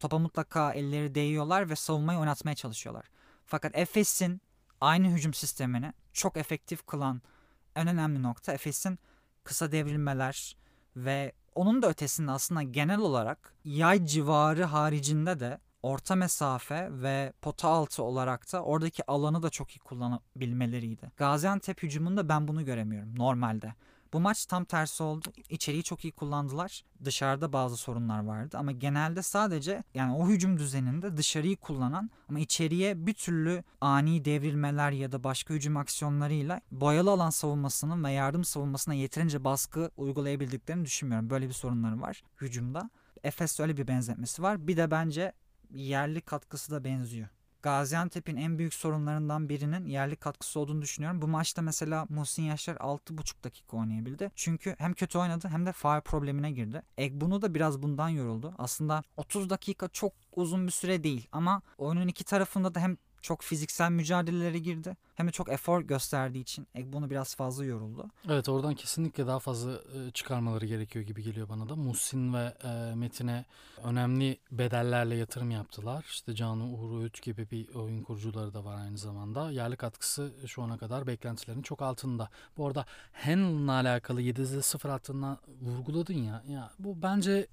[0.00, 3.04] Topa mutlaka elleri değiyorlar ve savunmayı oynatmaya çalışıyorlar.
[3.46, 4.40] Fakat Efes'in
[4.80, 7.22] aynı hücum sistemini çok efektif kılan
[7.76, 8.98] en önemli nokta Efes'in
[9.44, 10.56] kısa devrilmeler
[10.96, 17.68] ve onun da ötesinde aslında genel olarak yay civarı haricinde de orta mesafe ve pota
[17.68, 21.10] altı olarak da oradaki alanı da çok iyi kullanabilmeleriydi.
[21.16, 23.74] Gaziantep hücumunda ben bunu göremiyorum normalde.
[24.14, 25.32] Bu maç tam tersi oldu.
[25.50, 26.84] İçeriği çok iyi kullandılar.
[27.04, 33.06] Dışarıda bazı sorunlar vardı ama genelde sadece yani o hücum düzeninde dışarıyı kullanan ama içeriye
[33.06, 38.94] bir türlü ani devrilmeler ya da başka hücum aksiyonlarıyla boyalı alan savunmasının ve yardım savunmasına
[38.94, 41.30] yeterince baskı uygulayabildiklerini düşünmüyorum.
[41.30, 42.90] Böyle bir sorunları var hücumda.
[43.24, 44.66] Efes'te öyle bir benzetmesi var.
[44.66, 45.32] Bir de bence
[45.70, 47.28] yerli katkısı da benziyor
[47.64, 51.22] Gaziantep'in en büyük sorunlarından birinin yerli katkısı olduğunu düşünüyorum.
[51.22, 54.30] Bu maçta mesela Muhsin Yaşar 6,5 dakika oynayabildi.
[54.34, 56.82] Çünkü hem kötü oynadı hem de faal problemine girdi.
[56.98, 58.54] Egbunu da biraz bundan yoruldu.
[58.58, 63.42] Aslında 30 dakika çok uzun bir süre değil ama oyunun iki tarafında da hem çok
[63.42, 64.96] fiziksel mücadelelere girdi.
[65.14, 68.10] Hem de çok efor gösterdiği için Egbunu biraz fazla yoruldu.
[68.28, 71.76] Evet oradan kesinlikle daha fazla e, çıkarmaları gerekiyor gibi geliyor bana da.
[71.76, 73.44] Muhsin ve e, Metin'e
[73.82, 76.06] önemli bedellerle yatırım yaptılar.
[76.08, 79.50] İşte Canu Uğur Öğüt gibi bir oyun kurucuları da var aynı zamanda.
[79.50, 82.30] Yerli katkısı şu ana kadar beklentilerin çok altında.
[82.56, 86.42] Bu arada Hanlon'la alakalı 7'de 0 attığından vurguladın ya.
[86.48, 86.70] ya.
[86.78, 87.46] Bu bence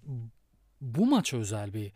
[0.81, 1.91] bu maç özel bir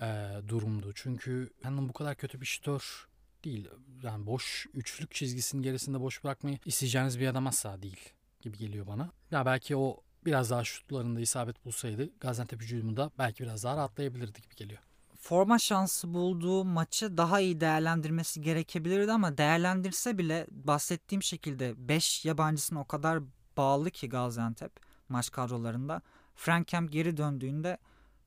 [0.00, 0.92] e, durumdu.
[0.94, 3.06] Çünkü Hanlon bu kadar kötü bir şütör
[3.44, 3.68] değil.
[4.02, 8.00] Yani boş üçlük çizgisinin gerisinde boş bırakmayı isteyeceğiniz bir adam asla değil
[8.40, 9.10] gibi geliyor bana.
[9.30, 14.42] Ya belki o biraz daha şutlarında isabet bulsaydı Gaziantep hücumu da belki biraz daha rahatlayabilirdi
[14.42, 14.80] gibi geliyor.
[15.18, 22.80] Forma şansı bulduğu maçı daha iyi değerlendirmesi gerekebilirdi ama değerlendirse bile bahsettiğim şekilde 5 yabancısına
[22.80, 23.22] o kadar
[23.56, 24.72] bağlı ki Gaziantep
[25.08, 26.02] maç kadrolarında.
[26.34, 27.78] Frankem geri döndüğünde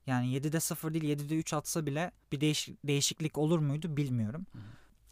[0.07, 4.45] yani 7'de 0 değil 7'de 3 atsa bile bir değiş, değişiklik olur muydu bilmiyorum.
[4.53, 4.59] Hı.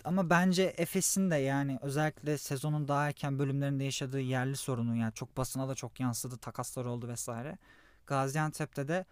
[0.05, 5.37] Ama bence Efes'in de yani özellikle sezonun daha erken bölümlerinde yaşadığı yerli sorunu yani çok
[5.37, 7.57] basına da çok yansıdı takaslar oldu vesaire.
[8.07, 9.05] Gaziantep'te de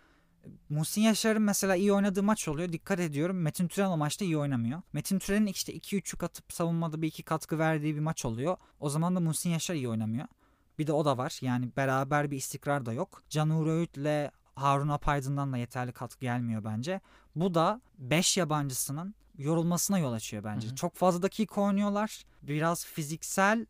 [0.69, 2.71] Muhsin Yaşar'ın mesela iyi oynadığı maç oluyor.
[2.71, 3.41] Dikkat ediyorum.
[3.41, 4.81] Metin Türen o maçta iyi oynamıyor.
[4.93, 8.57] Metin Türen'in işte 2-3'lük atıp savunmada bir iki katkı verdiği bir maç oluyor.
[8.79, 10.27] O zaman da Muhsin Yaşar iyi oynamıyor.
[10.79, 11.37] Bir de o da var.
[11.41, 13.23] Yani beraber bir istikrar da yok.
[13.29, 17.01] Can Uğur Öğüt'le Harun Apaydın'dan da yeterli katkı gelmiyor bence.
[17.35, 20.67] Bu da 5 yabancısının yorulmasına yol açıyor bence.
[20.67, 20.75] Hı hı.
[20.75, 22.23] Çok fazla dakika oynuyorlar.
[22.41, 23.65] Biraz fiziksel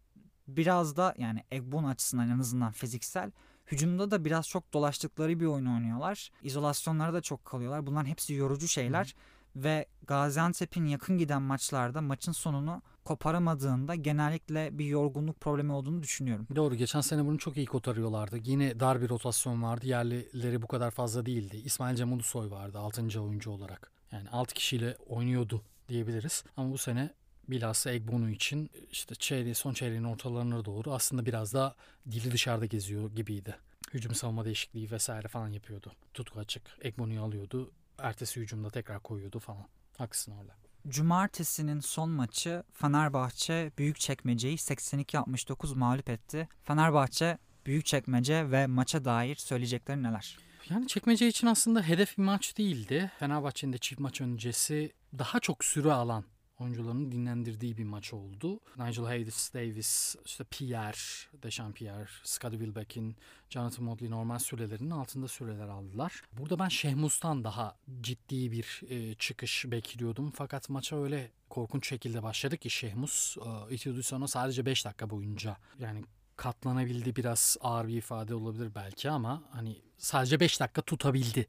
[0.47, 3.31] biraz da yani Egbon açısından en azından fiziksel.
[3.71, 6.29] Hücumda da biraz çok dolaştıkları bir oyun oynuyorlar.
[6.43, 7.87] İzolasyonlara da çok kalıyorlar.
[7.87, 9.05] Bunların hepsi yorucu şeyler.
[9.05, 9.63] Hı.
[9.63, 16.47] Ve Gaziantep'in yakın giden maçlarda maçın sonunu koparamadığında genellikle bir yorgunluk problemi olduğunu düşünüyorum.
[16.55, 16.75] Doğru.
[16.75, 18.37] Geçen sene bunu çok iyi kotarıyorlardı.
[18.43, 19.87] Yine dar bir rotasyon vardı.
[19.87, 21.57] Yerlileri bu kadar fazla değildi.
[21.57, 23.21] İsmail Cem Ulusoy vardı 6.
[23.21, 23.91] oyuncu olarak.
[24.11, 26.43] Yani 6 kişiyle oynuyordu diyebiliriz.
[26.57, 27.13] Ama bu sene
[27.47, 31.75] bilhassa Egbonu için işte çeyreği, son çeyreğin ortalarına doğru aslında biraz daha
[32.11, 33.55] dili dışarıda geziyor gibiydi.
[33.93, 35.91] Hücum savunma değişikliği vesaire falan yapıyordu.
[36.13, 36.63] Tutku açık.
[36.81, 37.71] Egbonu'yu alıyordu.
[37.97, 39.65] Ertesi hücumda tekrar koyuyordu falan.
[39.97, 40.62] Haklısın orada.
[40.87, 46.47] Cumartesinin son maçı Fenerbahçe Büyükçekmece'yi 82-69 mağlup etti.
[46.63, 50.37] Fenerbahçe Büyükçekmece ve maça dair söyleyecekleri neler?
[50.69, 53.11] Yani çekmece için aslında hedef bir maç değildi.
[53.19, 56.23] Fenerbahçe'nin de çift maç öncesi daha çok süre alan
[56.59, 58.59] oyuncularının dinlendirdiği bir maç oldu.
[58.77, 63.15] Nigel Hayes Davis, işte Pierre, Dechampierre, Scottie Wilbeck'in,
[63.49, 66.21] Jonathan Motley normal sürelerinin altında süreler aldılar.
[66.31, 70.31] Burada ben Şehmus'tan daha ciddi bir e, çıkış bekliyordum.
[70.35, 75.57] Fakat maça öyle korkunç şekilde başladı ki Şehmus e, itiyordu sonra sadece 5 dakika boyunca
[75.79, 76.03] yani
[76.35, 81.47] katlanabildi biraz ağır bir ifade olabilir belki ama hani sadece 5 dakika tutabildi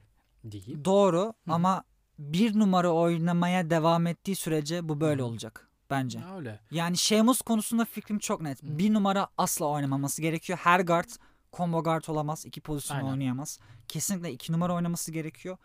[0.51, 0.85] diyeyim.
[0.85, 1.53] Doğru Hı.
[1.53, 1.85] ama
[2.19, 6.21] bir numara oynamaya devam ettiği sürece bu böyle olacak bence.
[6.37, 6.61] Öyle.
[6.71, 8.63] Yani Sheamus konusunda fikrim çok net.
[8.63, 8.79] Hı.
[8.79, 10.59] Bir numara asla oynamaması gerekiyor.
[10.63, 11.09] Her guard
[11.53, 12.47] combo guard olamaz.
[12.47, 13.11] iki pozisyon Aynen.
[13.11, 13.59] oynayamaz.
[13.89, 15.57] Kesinlikle iki numara oynaması gerekiyor.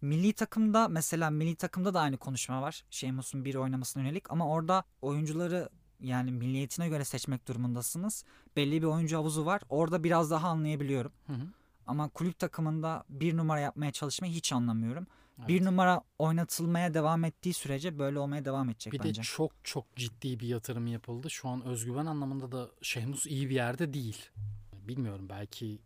[0.00, 2.84] Milli takımda mesela milli takımda da aynı konuşma var.
[2.90, 5.68] Sheamus'un bir oynamasına yönelik ama orada oyuncuları
[6.00, 8.24] yani milliyetine göre seçmek durumundasınız.
[8.56, 9.62] Belli bir oyuncu havuzu var.
[9.68, 11.12] Orada biraz daha anlayabiliyorum.
[11.26, 11.46] Hı hı.
[11.86, 15.06] Ama kulüp takımında bir numara yapmaya çalışmayı hiç anlamıyorum.
[15.38, 15.48] Evet.
[15.48, 19.10] Bir numara oynatılmaya devam ettiği sürece böyle olmaya devam edecek bir bence.
[19.10, 21.30] Bir de çok çok ciddi bir yatırım yapıldı.
[21.30, 24.30] Şu an özgüven anlamında da Şehmus iyi bir yerde değil.
[24.72, 25.78] Bilmiyorum belki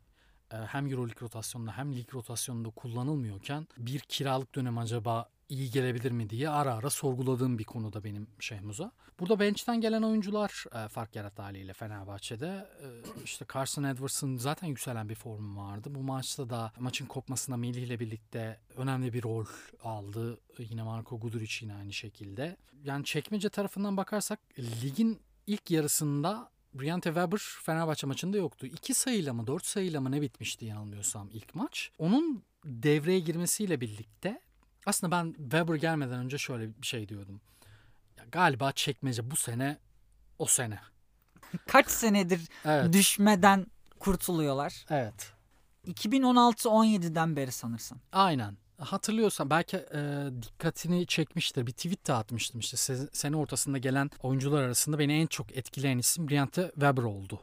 [0.52, 6.30] e, hem Euroleague rotasyonunda hem lig rotasyonunda kullanılmıyorken bir kiralık dönem acaba iyi gelebilir mi
[6.30, 8.92] diye ara ara sorguladığım bir konuda benim Şehmuz'a.
[9.20, 12.66] Burada bench'ten gelen oyuncular e, fark yarattı haliyle Fenerbahçe'de.
[12.82, 12.86] E,
[13.24, 15.88] işte Carson Edwards'ın zaten yükselen bir formu vardı.
[15.94, 19.46] Bu maçta da maçın kopmasına Melih ile birlikte önemli bir rol
[19.84, 20.38] aldı.
[20.58, 22.56] Yine Marco Guduric yine aynı şekilde.
[22.84, 28.66] Yani çekmece tarafından bakarsak ligin ilk yarısında Briante Weber Fenerbahçe maçında yoktu.
[28.66, 31.90] İki sayıyla mı dört sayıyla mı ne bitmişti yanılmıyorsam ilk maç.
[31.98, 34.40] Onun devreye girmesiyle birlikte
[34.88, 37.40] aslında ben Weber gelmeden önce şöyle bir şey diyordum.
[38.16, 39.78] Ya galiba çekmece bu sene
[40.38, 40.80] o sene.
[41.66, 42.92] Kaç senedir evet.
[42.92, 43.66] düşmeden
[43.98, 44.84] kurtuluyorlar.
[44.90, 45.32] Evet.
[45.86, 47.98] 2016-17'den beri sanırsam.
[48.12, 48.56] Aynen.
[48.78, 51.66] Hatırlıyorsan belki e, dikkatini çekmiştir.
[51.66, 55.98] Bir tweet de atmıştım işte se- sene ortasında gelen oyuncular arasında beni en çok etkileyen
[55.98, 57.40] isim Briante Weber oldu.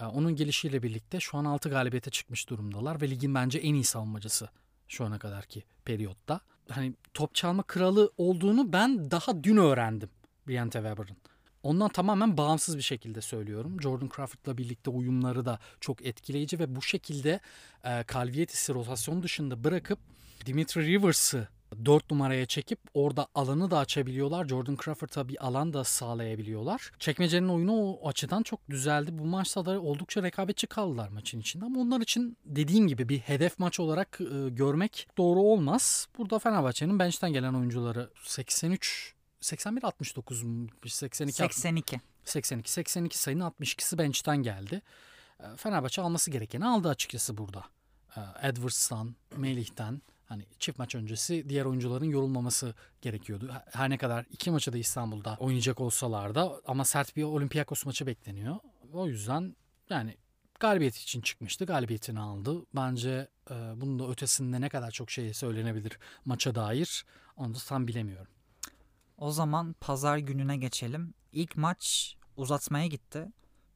[0.00, 3.84] E, onun gelişiyle birlikte şu an 6 galibiyete çıkmış durumdalar ve ligin bence en iyi
[3.84, 4.48] savunmacısı
[4.88, 6.40] şu ana kadarki periyotta.
[6.70, 10.10] Hani top çalma kralı olduğunu ben daha dün öğrendim
[10.48, 11.16] Briante Weber'ın.
[11.62, 13.82] Ondan tamamen bağımsız bir şekilde söylüyorum.
[13.82, 17.40] Jordan Crawford'la birlikte uyumları da çok etkileyici ve bu şekilde
[17.84, 19.98] e, Calvietis'i rotasyon dışında bırakıp
[20.46, 21.48] Dimitri Rivers'ı
[21.84, 24.48] 4 numaraya çekip orada alanı da açabiliyorlar.
[24.48, 26.90] Jordan Crawford'a bir alan da sağlayabiliyorlar.
[26.98, 29.18] Çekmecenin oyunu o açıdan çok düzeldi.
[29.18, 33.58] Bu maçta da oldukça rekabetçi kaldılar maçın içinde ama onlar için dediğim gibi bir hedef
[33.58, 36.08] maç olarak e, görmek doğru olmaz.
[36.18, 40.44] Burada Fenerbahçe'nin bench'ten gelen oyuncuları 83 81 69
[40.86, 42.00] 82 82.
[42.24, 44.82] 82 82 sayının 62'si bench'ten geldi.
[45.40, 47.64] E, Fenerbahçe alması gerekeni aldı açıkçası burada.
[48.16, 53.52] E, Edwards'tan, Melih'ten hani çift maç öncesi diğer oyuncuların yorulmaması gerekiyordu.
[53.72, 58.06] Her ne kadar iki maçı da İstanbul'da oynayacak olsalar da ama sert bir Olympiakos maçı
[58.06, 58.56] bekleniyor.
[58.92, 59.56] O yüzden
[59.90, 60.16] yani
[60.60, 61.64] galibiyet için çıkmıştı.
[61.64, 62.66] Galibiyetini aldı.
[62.74, 67.04] Bence e, bunun da ötesinde ne kadar çok şey söylenebilir maça dair
[67.36, 68.32] onu da tam bilemiyorum.
[69.18, 71.14] O zaman pazar gününe geçelim.
[71.32, 73.26] İlk maç uzatmaya gitti.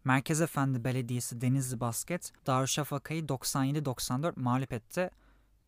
[0.04, 5.10] Merkez Efendi Belediyesi Denizli Basket Darüşşafaka'yı 97-94 mağlup etti.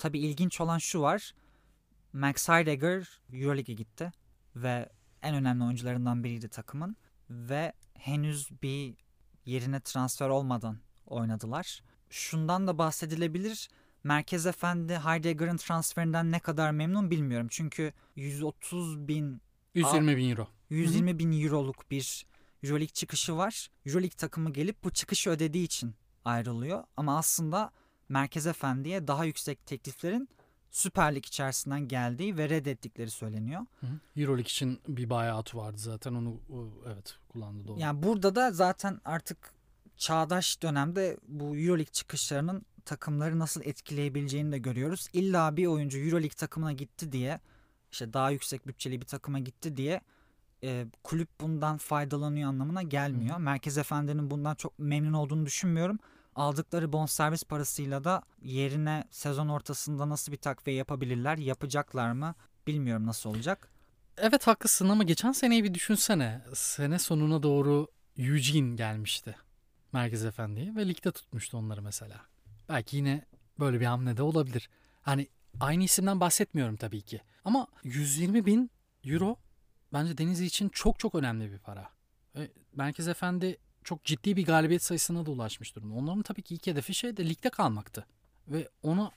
[0.05, 1.35] Tabi ilginç olan şu var.
[2.13, 4.13] Max Heidegger Euroleague'e gitti
[4.57, 4.89] ve
[5.23, 6.97] en önemli oyuncularından biriydi takımın
[7.31, 8.95] ve henüz bir
[9.45, 11.83] yerine transfer olmadan oynadılar.
[12.11, 13.69] Şundan da bahsedilebilir.
[14.03, 17.49] Merkez Efendi Heidegger'ın transferinden ne kadar memnun bilmiyorum.
[17.51, 19.43] Çünkü 130 bin
[19.75, 20.49] 120 bin euro.
[20.71, 22.27] 120 bin euroluk bir
[22.63, 23.69] Euroleague çıkışı var.
[23.87, 25.95] Euroleague takımı gelip bu çıkışı ödediği için
[26.25, 26.85] ayrılıyor.
[26.97, 27.71] Ama aslında
[28.09, 30.29] Merkez Efendi'ye daha yüksek tekliflerin
[30.71, 33.67] Süper Lig içerisinden geldiği ve reddettikleri söyleniyor.
[34.17, 36.41] Euroleague için bir buyout vardı zaten onu
[36.87, 37.81] evet kullandı doğru.
[37.81, 39.53] Yani burada da zaten artık
[39.97, 45.09] çağdaş dönemde bu Euroleague çıkışlarının takımları nasıl etkileyebileceğini de görüyoruz.
[45.13, 47.41] İlla bir oyuncu Euroleague takımına gitti diye
[47.93, 50.01] işte daha yüksek bütçeli bir takıma gitti diye
[50.63, 53.37] e, kulüp bundan faydalanıyor anlamına gelmiyor.
[53.37, 53.41] Hı.
[53.41, 55.99] Merkez Efendi'nin bundan çok memnun olduğunu düşünmüyorum.
[56.35, 62.35] Aldıkları bonservis parasıyla da yerine sezon ortasında nasıl bir takviye yapabilirler, yapacaklar mı
[62.66, 63.68] bilmiyorum nasıl olacak.
[64.16, 66.43] Evet haklısın ama geçen seneyi bir düşünsene.
[66.55, 69.37] Sene sonuna doğru Eugene gelmişti
[69.93, 72.20] Merkez Efendi'ye ve ligde tutmuştu onları mesela.
[72.68, 73.24] Belki yine
[73.59, 74.68] böyle bir hamle de olabilir.
[75.03, 75.28] Hani
[75.61, 77.20] aynı isimden bahsetmiyorum tabii ki.
[77.45, 78.70] Ama 120 bin
[79.05, 79.37] euro
[79.93, 81.91] bence Denizli için çok çok önemli bir para.
[82.72, 85.95] Merkez Efendi çok ciddi bir galibiyet sayısına da ulaşmış durumda.
[85.95, 88.07] Onların tabii ki ilk hedefi şey de ligde kalmaktı.
[88.49, 89.11] Ve ona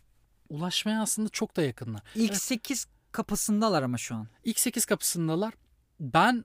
[0.50, 2.02] ulaşmaya aslında çok da yakınlar.
[2.16, 2.42] İlk evet.
[2.42, 4.28] 8 kapısındalar ama şu an.
[4.44, 5.54] İlk 8 kapısındalar.
[6.00, 6.44] Ben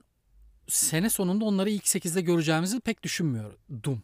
[0.67, 4.03] sene sonunda onları ilk 8'de göreceğimizi pek düşünmüyordum.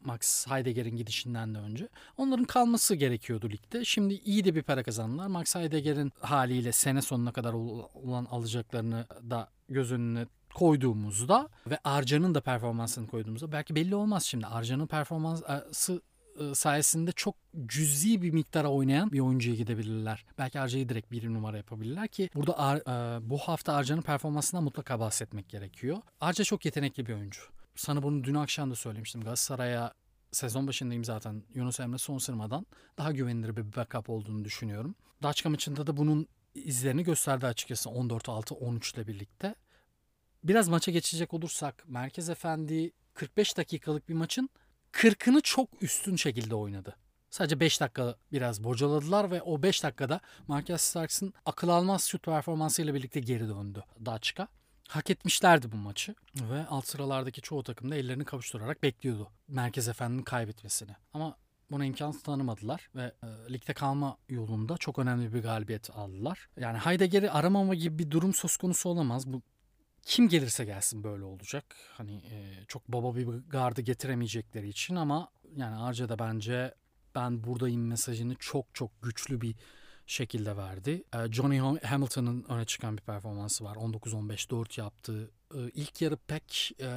[0.00, 1.88] Max Heidegger'in gidişinden de önce.
[2.16, 3.84] Onların kalması gerekiyordu ligde.
[3.84, 5.26] Şimdi iyi de bir para kazandılar.
[5.26, 10.26] Max Heidegger'in haliyle sene sonuna kadar olan alacaklarını da göz önüne
[10.56, 14.46] koyduğumuzda ve Arca'nın da performansını koyduğumuzda belki belli olmaz şimdi.
[14.46, 16.02] Arca'nın performansı
[16.40, 17.34] e, sayesinde çok
[17.66, 20.24] cüzi bir miktara oynayan bir oyuncuya gidebilirler.
[20.38, 25.00] Belki Arca'yı direkt bir numara yapabilirler ki burada Ar, e, bu hafta Arca'nın performansından mutlaka
[25.00, 25.98] bahsetmek gerekiyor.
[26.20, 27.40] Arca çok yetenekli bir oyuncu.
[27.74, 29.20] Sana bunu dün akşam da söylemiştim.
[29.20, 29.92] Galatasaray'a
[30.32, 32.66] sezon başındayım zaten Yunus Emre son sırmadan
[32.98, 34.94] daha güvenilir bir backup olduğunu düşünüyorum.
[35.22, 39.54] Daçka maçında da bunun izlerini gösterdi açıkçası 14-6-13 ile birlikte.
[40.48, 44.50] Biraz maça geçecek olursak Merkez Efendi 45 dakikalık bir maçın
[44.92, 46.96] 40'ını çok üstün şekilde oynadı.
[47.30, 52.94] Sadece 5 dakika biraz bocaladılar ve o 5 dakikada Marcus Starks'ın akıl almaz şut performansıyla
[52.94, 54.48] birlikte geri döndü Daçka.
[54.88, 60.22] Hak etmişlerdi bu maçı ve alt sıralardaki çoğu takım da ellerini kavuşturarak bekliyordu Merkez Efendi'nin
[60.22, 60.96] kaybetmesini.
[61.14, 61.36] Ama
[61.70, 66.48] buna imkan tanımadılar ve e, ligde kalma yolunda çok önemli bir galibiyet aldılar.
[66.60, 69.26] Yani Heidegger'i aramama gibi bir durum söz konusu olamaz.
[69.26, 69.42] Bu
[70.06, 71.64] kim gelirse gelsin böyle olacak.
[71.92, 76.74] Hani e, çok baba bir gardı getiremeyecekleri için ama yani Arca da bence
[77.14, 79.54] ben buradayım mesajını çok çok güçlü bir
[80.06, 81.04] şekilde verdi.
[81.14, 83.76] E, Johnny Hamilton'ın öne çıkan bir performansı var.
[83.76, 85.30] 19-15-4 yaptı.
[85.54, 86.88] E, ilk yarı pek e,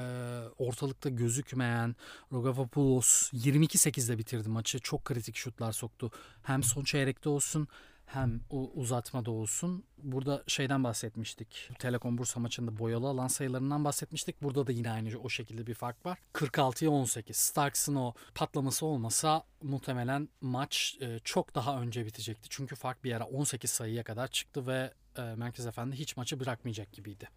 [0.57, 1.95] ortalıkta gözükmeyen
[2.33, 4.79] Rogavopoulos 22-8'de bitirdi maçı.
[4.79, 6.11] Çok kritik şutlar soktu.
[6.43, 7.67] Hem son çeyrekte olsun
[8.09, 9.83] hem uzatmada olsun.
[9.97, 11.69] Burada şeyden bahsetmiştik.
[11.79, 14.41] Telekom Bursa maçında boyalı alan sayılarından bahsetmiştik.
[14.43, 16.19] Burada da yine aynı o şekilde bir fark var.
[16.33, 17.37] 46'ya 18.
[17.37, 22.49] Starks'ın o patlaması olmasa muhtemelen maç e, çok daha önce bitecekti.
[22.49, 26.91] Çünkü fark bir ara 18 sayıya kadar çıktı ve e, Merkez Efendi hiç maçı bırakmayacak
[26.91, 27.29] gibiydi.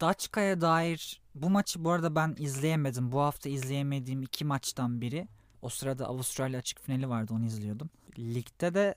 [0.00, 3.12] Daçka'ya dair bu maçı bu arada ben izleyemedim.
[3.12, 5.28] Bu hafta izleyemediğim iki maçtan biri.
[5.62, 7.90] O sırada Avustralya açık finali vardı onu izliyordum.
[8.18, 8.94] Ligde de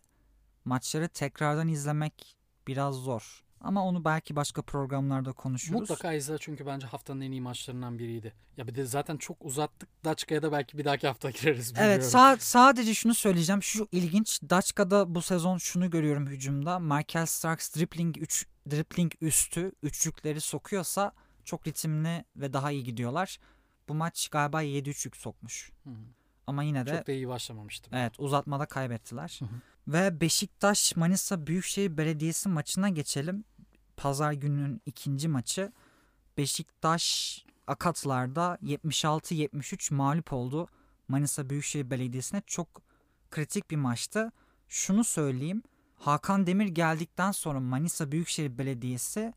[0.66, 2.38] maçları tekrardan izlemek
[2.68, 3.44] biraz zor.
[3.62, 5.80] Ama onu belki başka programlarda konuşuruz.
[5.80, 8.34] Mutlaka izle çünkü bence haftanın en iyi maçlarından biriydi.
[8.58, 9.90] Ya bir de zaten çok uzattık.
[10.06, 11.74] Daçka'ya da belki bir dahaki hafta gireriz.
[11.78, 12.20] Evet bilmiyorum.
[12.20, 13.64] sa- sadece şunu söyleyeceğim.
[13.64, 14.40] Şu ilginç.
[14.50, 16.80] Daçka'da bu sezon şunu görüyorum hücumda.
[16.80, 21.12] Michael Starks dribbling, üç, dribbling üstü üçlükleri sokuyorsa
[21.46, 23.38] çok ritimli ve daha iyi gidiyorlar.
[23.90, 25.72] Bu maç galiba 7 üçlük sokmuş.
[25.84, 25.94] Hı hı.
[26.48, 27.94] Ama yine de Çok da iyi başlamamıştım.
[27.96, 29.36] evet uzatmada kaybettiler.
[29.40, 29.50] Hı hı.
[29.90, 33.44] Ve Beşiktaş Manisa Büyükşehir Belediyesi maçına geçelim.
[33.98, 35.72] Pazar gününün ikinci maçı.
[36.38, 37.38] Beşiktaş
[37.68, 40.68] Akatlar'da 76-73 mağlup oldu.
[41.08, 42.68] Manisa Büyükşehir Belediyesi'ne çok
[43.32, 44.32] kritik bir maçtı.
[44.68, 45.64] Şunu söyleyeyim.
[45.96, 49.34] Hakan Demir geldikten sonra Manisa Büyükşehir Belediyesi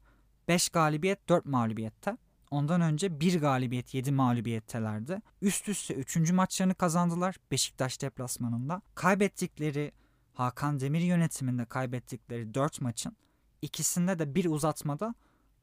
[0.48, 2.16] 5 galibiyet 4 mağlubiyette.
[2.50, 5.22] Ondan önce 1 galibiyet 7 mağlubiyettelerdi.
[5.42, 6.32] Üst üste 3.
[6.32, 8.82] maçlarını kazandılar Beşiktaş deplasmanında.
[8.94, 9.92] Kaybettikleri
[10.35, 13.16] Hakan Demir yönetiminde kaybettikleri 4 maçın
[13.62, 15.14] ikisinde de bir uzatmada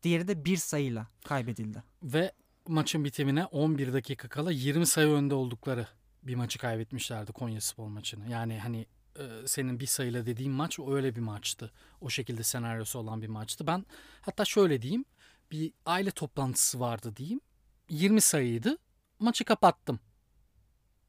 [0.04, 1.84] diğeri de bir sayıyla kaybedildi.
[2.04, 2.32] Ve
[2.68, 5.88] maçın bitimine 11 dakika kala 20 sayı önde oldukları
[6.24, 8.30] bir maçı kaybetmişlerdi Konya Spor maçını.
[8.30, 8.86] Yani hani
[9.20, 11.72] e, senin bir sayıyla dediğin maç öyle bir maçtı.
[12.02, 13.68] O şekilde senaryosu olan bir maçtı.
[13.68, 13.86] Ben
[14.22, 15.06] hatta şöyle diyeyim
[15.52, 17.42] bir aile toplantısı vardı diyeyim.
[17.90, 18.78] 20 sayıydı.
[19.20, 20.00] Maçı kapattım.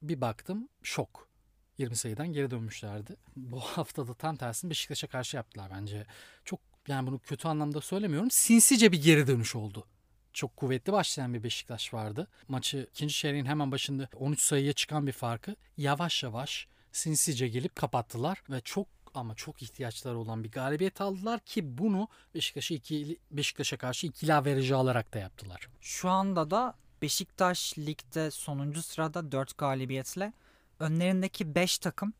[0.01, 1.30] Bir baktım şok.
[1.77, 3.15] 20 sayıdan geri dönmüşlerdi.
[3.35, 6.05] Bu hafta da tam tersini Beşiktaş'a karşı yaptılar bence.
[6.45, 8.31] Çok yani bunu kötü anlamda söylemiyorum.
[8.31, 9.85] Sinsice bir geri dönüş oldu
[10.33, 12.27] çok kuvvetli başlayan bir Beşiktaş vardı.
[12.47, 18.43] Maçı ikinci çeyreğin hemen başında 13 sayıya çıkan bir farkı yavaş yavaş sinsice gelip kapattılar
[18.49, 24.07] ve çok ama çok ihtiyaçları olan bir galibiyet aldılar ki bunu Beşiktaş'a iki Beşiktaş'a karşı
[24.07, 25.67] ikili averajı alarak da yaptılar.
[25.81, 30.33] Şu anda da Beşiktaş ligde sonuncu sırada 4 galibiyetle
[30.81, 32.13] önlerindeki 5 takım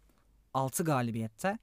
[0.54, 1.58] 6 galibiyette.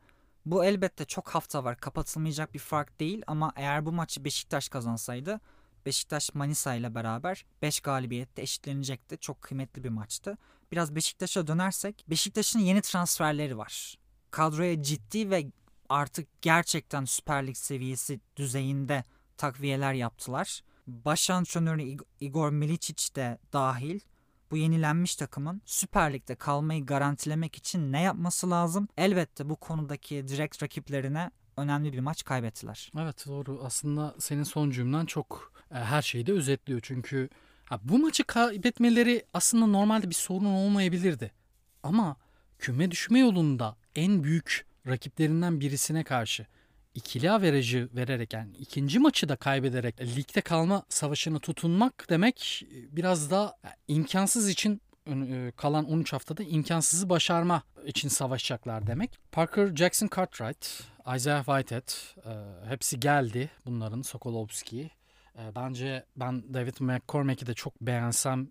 [0.47, 5.41] Bu elbette çok hafta var kapatılmayacak bir fark değil ama eğer bu maçı Beşiktaş kazansaydı
[5.87, 9.19] Beşiktaş Manisa ile beraber 5 galibiyette eşitlenecekti.
[9.19, 10.39] Çok kıymetli bir maçtı.
[10.73, 13.99] Biraz Beşiktaş'a dönersek Beşiktaş'ın yeni transferleri var.
[14.31, 15.47] Kadroya ciddi ve
[15.89, 19.05] artık gerçekten Süper Lig seviyesi düzeyinde
[19.37, 20.61] takviyeler yaptılar.
[20.87, 24.01] Baş antrenörü Igor Milicic de dahil
[24.51, 28.89] bu yenilenmiş takımın Süper Lig'de kalmayı garantilemek için ne yapması lazım?
[28.97, 32.91] Elbette bu konudaki direkt rakiplerine önemli bir maç kaybettiler.
[32.99, 33.61] Evet doğru.
[33.65, 36.81] Aslında senin son cümlen çok e, her şeyi de özetliyor.
[36.83, 37.29] Çünkü
[37.65, 41.33] ha, bu maçı kaybetmeleri aslında normalde bir sorun olmayabilirdi.
[41.83, 42.17] Ama
[42.59, 46.47] küme düşme yolunda en büyük rakiplerinden birisine karşı
[46.99, 53.57] ikili averajı vererek yani ikinci maçı da kaybederek ligde kalma savaşını tutunmak demek biraz da
[53.89, 54.83] imkansız için
[55.57, 59.19] kalan 13 haftada imkansızı başarma için savaşacaklar demek.
[59.33, 60.83] Parker Jackson Cartwright,
[61.17, 61.91] Isaiah Whitehead
[62.69, 64.91] hepsi geldi bunların Sokolovski.
[65.57, 68.49] Bence ben David McCormack'i de çok beğensem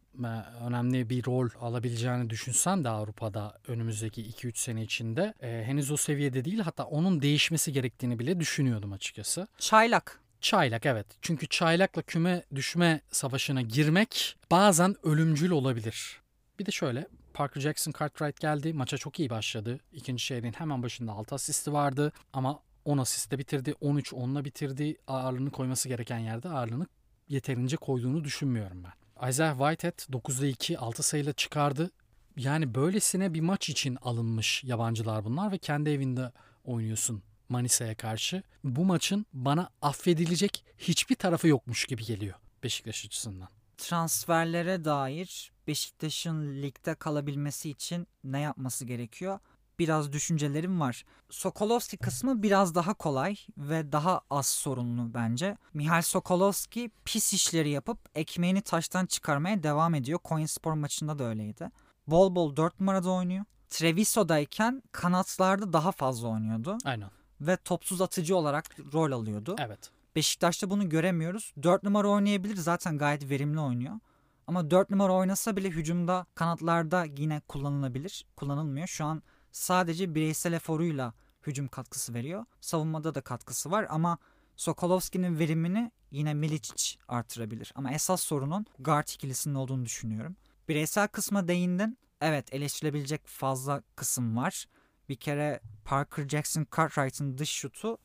[0.61, 6.59] önemli bir rol alabileceğini düşünsem de Avrupa'da önümüzdeki 2-3 sene içinde henüz o seviyede değil
[6.59, 9.47] hatta onun değişmesi gerektiğini bile düşünüyordum açıkçası.
[9.57, 10.19] Çaylak.
[10.41, 11.07] Çaylak evet.
[11.21, 16.21] Çünkü çaylakla küme düşme savaşına girmek bazen ölümcül olabilir.
[16.59, 18.73] Bir de şöyle Parker Jackson Cartwright geldi.
[18.73, 19.79] Maça çok iyi başladı.
[19.93, 22.11] İkinci çeyreğin hemen başında 6 asisti vardı.
[22.33, 23.73] Ama 10 asiste bitirdi.
[23.81, 24.95] 13 10'la bitirdi.
[25.07, 26.87] Ağırlığını koyması gereken yerde ağırlığını
[27.27, 29.29] yeterince koyduğunu düşünmüyorum ben.
[29.29, 31.91] Isaiah Whitehead 9'da 2 6 sayıyla çıkardı.
[32.37, 36.31] Yani böylesine bir maç için alınmış yabancılar bunlar ve kendi evinde
[36.63, 38.43] oynuyorsun Manisa'ya karşı.
[38.63, 43.49] Bu maçın bana affedilecek hiçbir tarafı yokmuş gibi geliyor Beşiktaş açısından.
[43.77, 49.39] Transferlere dair Beşiktaş'ın ligde kalabilmesi için ne yapması gerekiyor?
[49.79, 51.05] Biraz düşüncelerim var.
[51.29, 55.57] Sokolovski kısmı biraz daha kolay ve daha az sorunlu bence.
[55.73, 60.19] Mihail Sokolovski pis işleri yapıp ekmeğini taştan çıkarmaya devam ediyor.
[60.19, 61.71] Konyaspor maçında da öyleydi.
[62.07, 63.45] Bol bol 4 numarada oynuyor.
[63.69, 66.77] Treviso'dayken kanatlarda daha fazla oynuyordu.
[66.85, 67.09] Aynen.
[67.41, 69.55] Ve topsuz atıcı olarak rol alıyordu.
[69.59, 69.91] Evet.
[70.15, 71.53] Beşiktaş'ta bunu göremiyoruz.
[71.63, 73.99] 4 numara oynayabilir zaten gayet verimli oynuyor.
[74.47, 78.25] Ama 4 numara oynasa bile hücumda kanatlarda yine kullanılabilir.
[78.35, 78.87] Kullanılmıyor.
[78.87, 81.13] Şu an sadece bireysel eforuyla
[81.47, 82.45] hücum katkısı veriyor.
[82.61, 84.17] Savunmada da katkısı var ama
[84.55, 87.71] Sokolovski'nin verimini yine Milicic artırabilir.
[87.75, 90.35] Ama esas sorunun guard ikilisinin olduğunu düşünüyorum.
[90.69, 91.97] Bireysel kısma değindin.
[92.21, 94.65] Evet eleştirilebilecek fazla kısım var.
[95.09, 97.97] Bir kere Parker Jackson Cartwright'ın dış şutu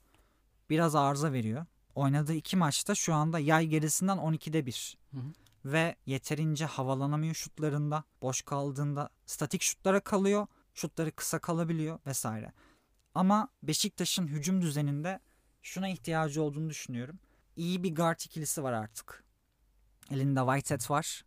[0.70, 1.66] biraz arıza veriyor.
[1.95, 4.99] Oynadığı iki maçta şu anda yay gerisinden 12'de 1.
[5.11, 5.32] Hı hı.
[5.64, 8.05] Ve yeterince havalanamıyor şutlarında.
[8.22, 10.47] Boş kaldığında statik şutlara kalıyor.
[10.75, 12.53] Şutları kısa kalabiliyor vesaire.
[13.14, 15.20] Ama Beşiktaş'ın hücum düzeninde
[15.62, 17.18] şuna ihtiyacı olduğunu düşünüyorum.
[17.57, 19.25] İyi bir guard ikilisi var artık.
[20.11, 21.25] Elinde Whitehead var.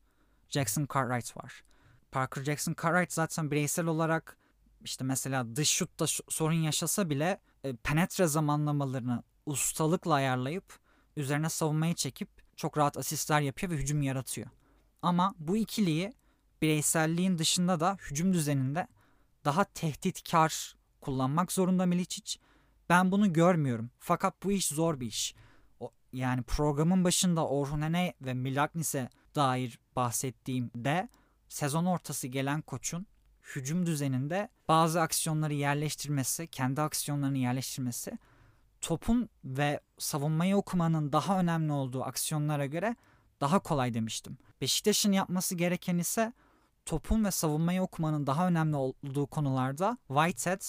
[0.49, 1.63] Jackson Cartwright var.
[2.11, 4.37] Parker Jackson Cartwright zaten bireysel olarak
[4.83, 10.79] işte mesela dış şutta sorun yaşasa bile e, penetre zamanlamalarını ustalıkla ayarlayıp
[11.15, 14.47] üzerine savunmayı çekip çok rahat asistler yapıyor ve hücum yaratıyor.
[15.01, 16.13] Ama bu ikiliyi
[16.61, 18.87] bireyselliğin dışında da hücum düzeninde
[19.45, 22.39] daha tehditkar kullanmak zorunda Milicic.
[22.89, 23.89] Ben bunu görmüyorum.
[23.99, 25.35] Fakat bu iş zor bir iş.
[25.79, 31.09] O, yani programın başında Orhunen'e ve Milagnis'e dair bahsettiğimde
[31.49, 33.07] sezon ortası gelen koçun
[33.55, 38.17] hücum düzeninde bazı aksiyonları yerleştirmesi, kendi aksiyonlarını yerleştirmesi
[38.81, 42.95] topun ve savunmayı okumanın daha önemli olduğu aksiyonlara göre
[43.41, 44.37] daha kolay demiştim.
[44.61, 46.33] Beşiktaş'ın yapması gereken ise
[46.85, 50.61] topun ve savunmayı okumanın daha önemli olduğu konularda Whitehead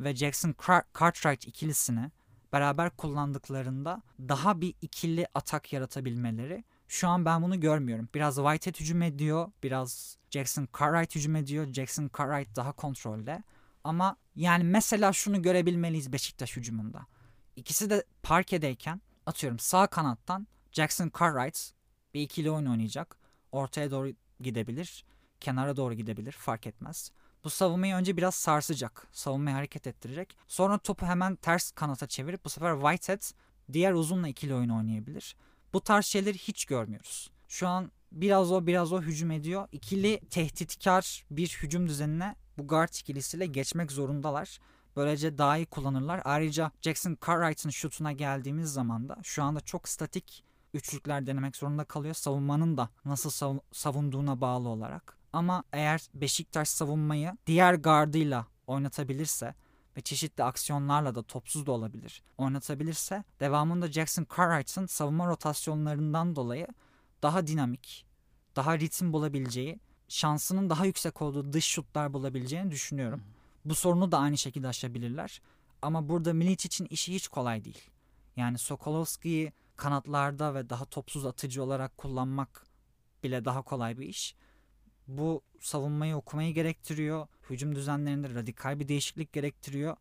[0.00, 0.54] ve Jackson
[1.00, 2.10] Cartwright ikilisini
[2.52, 6.64] beraber kullandıklarında daha bir ikili atak yaratabilmeleri.
[6.88, 8.08] Şu an ben bunu görmüyorum.
[8.14, 11.72] Biraz Whitehead hücum ediyor, biraz Jackson Cartwright hücum ediyor.
[11.72, 13.42] Jackson Cartwright daha kontrolde.
[13.84, 17.06] Ama yani mesela şunu görebilmeliyiz Beşiktaş hücumunda.
[17.56, 21.70] İkisi de parkedeyken atıyorum sağ kanattan Jackson Cartwright
[22.14, 23.16] bir ikili oyun oynayacak.
[23.52, 25.04] Ortaya doğru gidebilir.
[25.44, 26.32] Kenara doğru gidebilir.
[26.32, 27.10] Fark etmez.
[27.44, 29.08] Bu savunmayı önce biraz sarsacak.
[29.12, 30.36] Savunmayı hareket ettirecek.
[30.48, 33.22] Sonra topu hemen ters kanata çevirip bu sefer Whitehead
[33.72, 35.36] diğer uzunla ikili oyun oynayabilir.
[35.72, 37.30] Bu tarz şeyleri hiç görmüyoruz.
[37.48, 39.68] Şu an biraz o biraz o hücum ediyor.
[39.72, 44.58] İkili tehditkar bir hücum düzenine bu guard ikilisiyle geçmek zorundalar.
[44.96, 46.20] Böylece daha iyi kullanırlar.
[46.24, 52.14] Ayrıca Jackson Cartwright'ın şutuna geldiğimiz zaman da şu anda çok statik üçlükler denemek zorunda kalıyor.
[52.14, 55.23] Savunmanın da nasıl sav- savunduğuna bağlı olarak.
[55.34, 59.54] Ama eğer Beşiktaş savunmayı diğer gardıyla oynatabilirse
[59.96, 62.22] ve çeşitli aksiyonlarla da topsuz da olabilir.
[62.38, 66.66] Oynatabilirse devamında Jackson Cartwright'ın savunma rotasyonlarından dolayı
[67.22, 68.06] daha dinamik,
[68.56, 73.22] daha ritim bulabileceği, şansının daha yüksek olduğu dış şutlar bulabileceğini düşünüyorum.
[73.64, 75.42] Bu sorunu da aynı şekilde aşabilirler.
[75.82, 77.90] Ama burada Milic için işi hiç kolay değil.
[78.36, 82.66] Yani Sokolovski'yi kanatlarda ve daha topsuz atıcı olarak kullanmak
[83.22, 84.34] bile daha kolay bir iş.
[85.08, 87.26] Bu savunmayı okumayı gerektiriyor.
[87.50, 89.96] Hücum düzenlerinde radikal bir değişiklik gerektiriyor.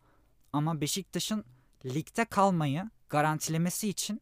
[0.54, 1.45] Ama Beşiktaş'ın
[1.86, 4.22] ligde kalmayı garantilemesi için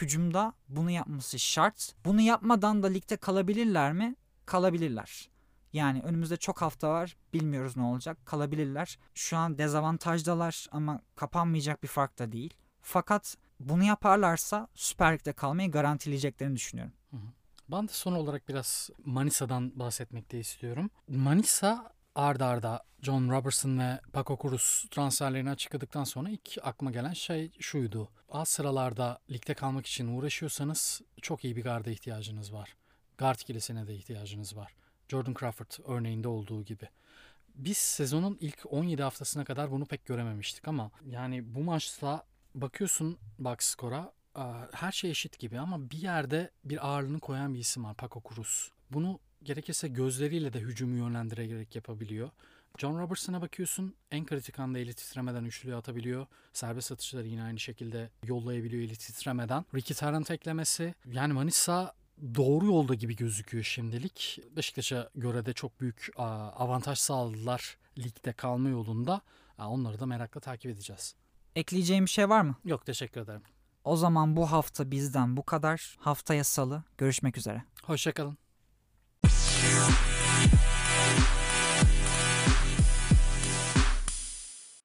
[0.00, 1.94] hücumda bunu yapması şart.
[2.04, 4.16] Bunu yapmadan da ligde kalabilirler mi?
[4.46, 5.30] Kalabilirler.
[5.72, 7.16] Yani önümüzde çok hafta var.
[7.32, 8.26] Bilmiyoruz ne olacak.
[8.26, 8.98] Kalabilirler.
[9.14, 12.54] Şu an dezavantajdalar ama kapanmayacak bir fark da değil.
[12.82, 16.92] Fakat bunu yaparlarsa Süper Lig'de kalmayı garantileyeceklerini düşünüyorum.
[17.72, 20.90] Ben de son olarak biraz Manisa'dan bahsetmek de istiyorum.
[21.08, 27.50] Manisa arda arda John Robertson ve Paco Cruz transferlerini açıkladıktan sonra ilk aklıma gelen şey
[27.60, 28.08] şuydu.
[28.28, 32.76] Az sıralarda ligde kalmak için uğraşıyorsanız çok iyi bir garda ihtiyacınız var.
[33.18, 34.74] Guard ikilisine de ihtiyacınız var.
[35.08, 36.88] Jordan Crawford örneğinde olduğu gibi.
[37.54, 43.56] Biz sezonun ilk 17 haftasına kadar bunu pek görememiştik ama yani bu maçta bakıyorsun box
[43.60, 44.12] score'a
[44.72, 48.70] her şey eşit gibi ama bir yerde bir ağırlığını koyan bir isim var Paco Cruz.
[48.90, 52.30] Bunu gerekirse gözleriyle de hücumu yönlendirerek yapabiliyor.
[52.78, 56.26] John Robertson'a bakıyorsun en kritik anda eli titremeden üçlüye atabiliyor.
[56.52, 59.64] Serbest atışları yine aynı şekilde yollayabiliyor eli titremeden.
[59.74, 61.94] Ricky Tarrant eklemesi yani Manisa
[62.34, 64.38] doğru yolda gibi gözüküyor şimdilik.
[64.56, 69.20] Beşiktaş'a göre de çok büyük avantaj sağladılar ligde kalma yolunda.
[69.58, 71.14] Onları da merakla takip edeceğiz.
[71.56, 72.56] Ekleyeceğim bir şey var mı?
[72.64, 73.42] Yok teşekkür ederim.
[73.84, 75.96] O zaman bu hafta bizden bu kadar.
[76.00, 77.64] Haftaya salı görüşmek üzere.
[77.84, 78.38] Hoşçakalın.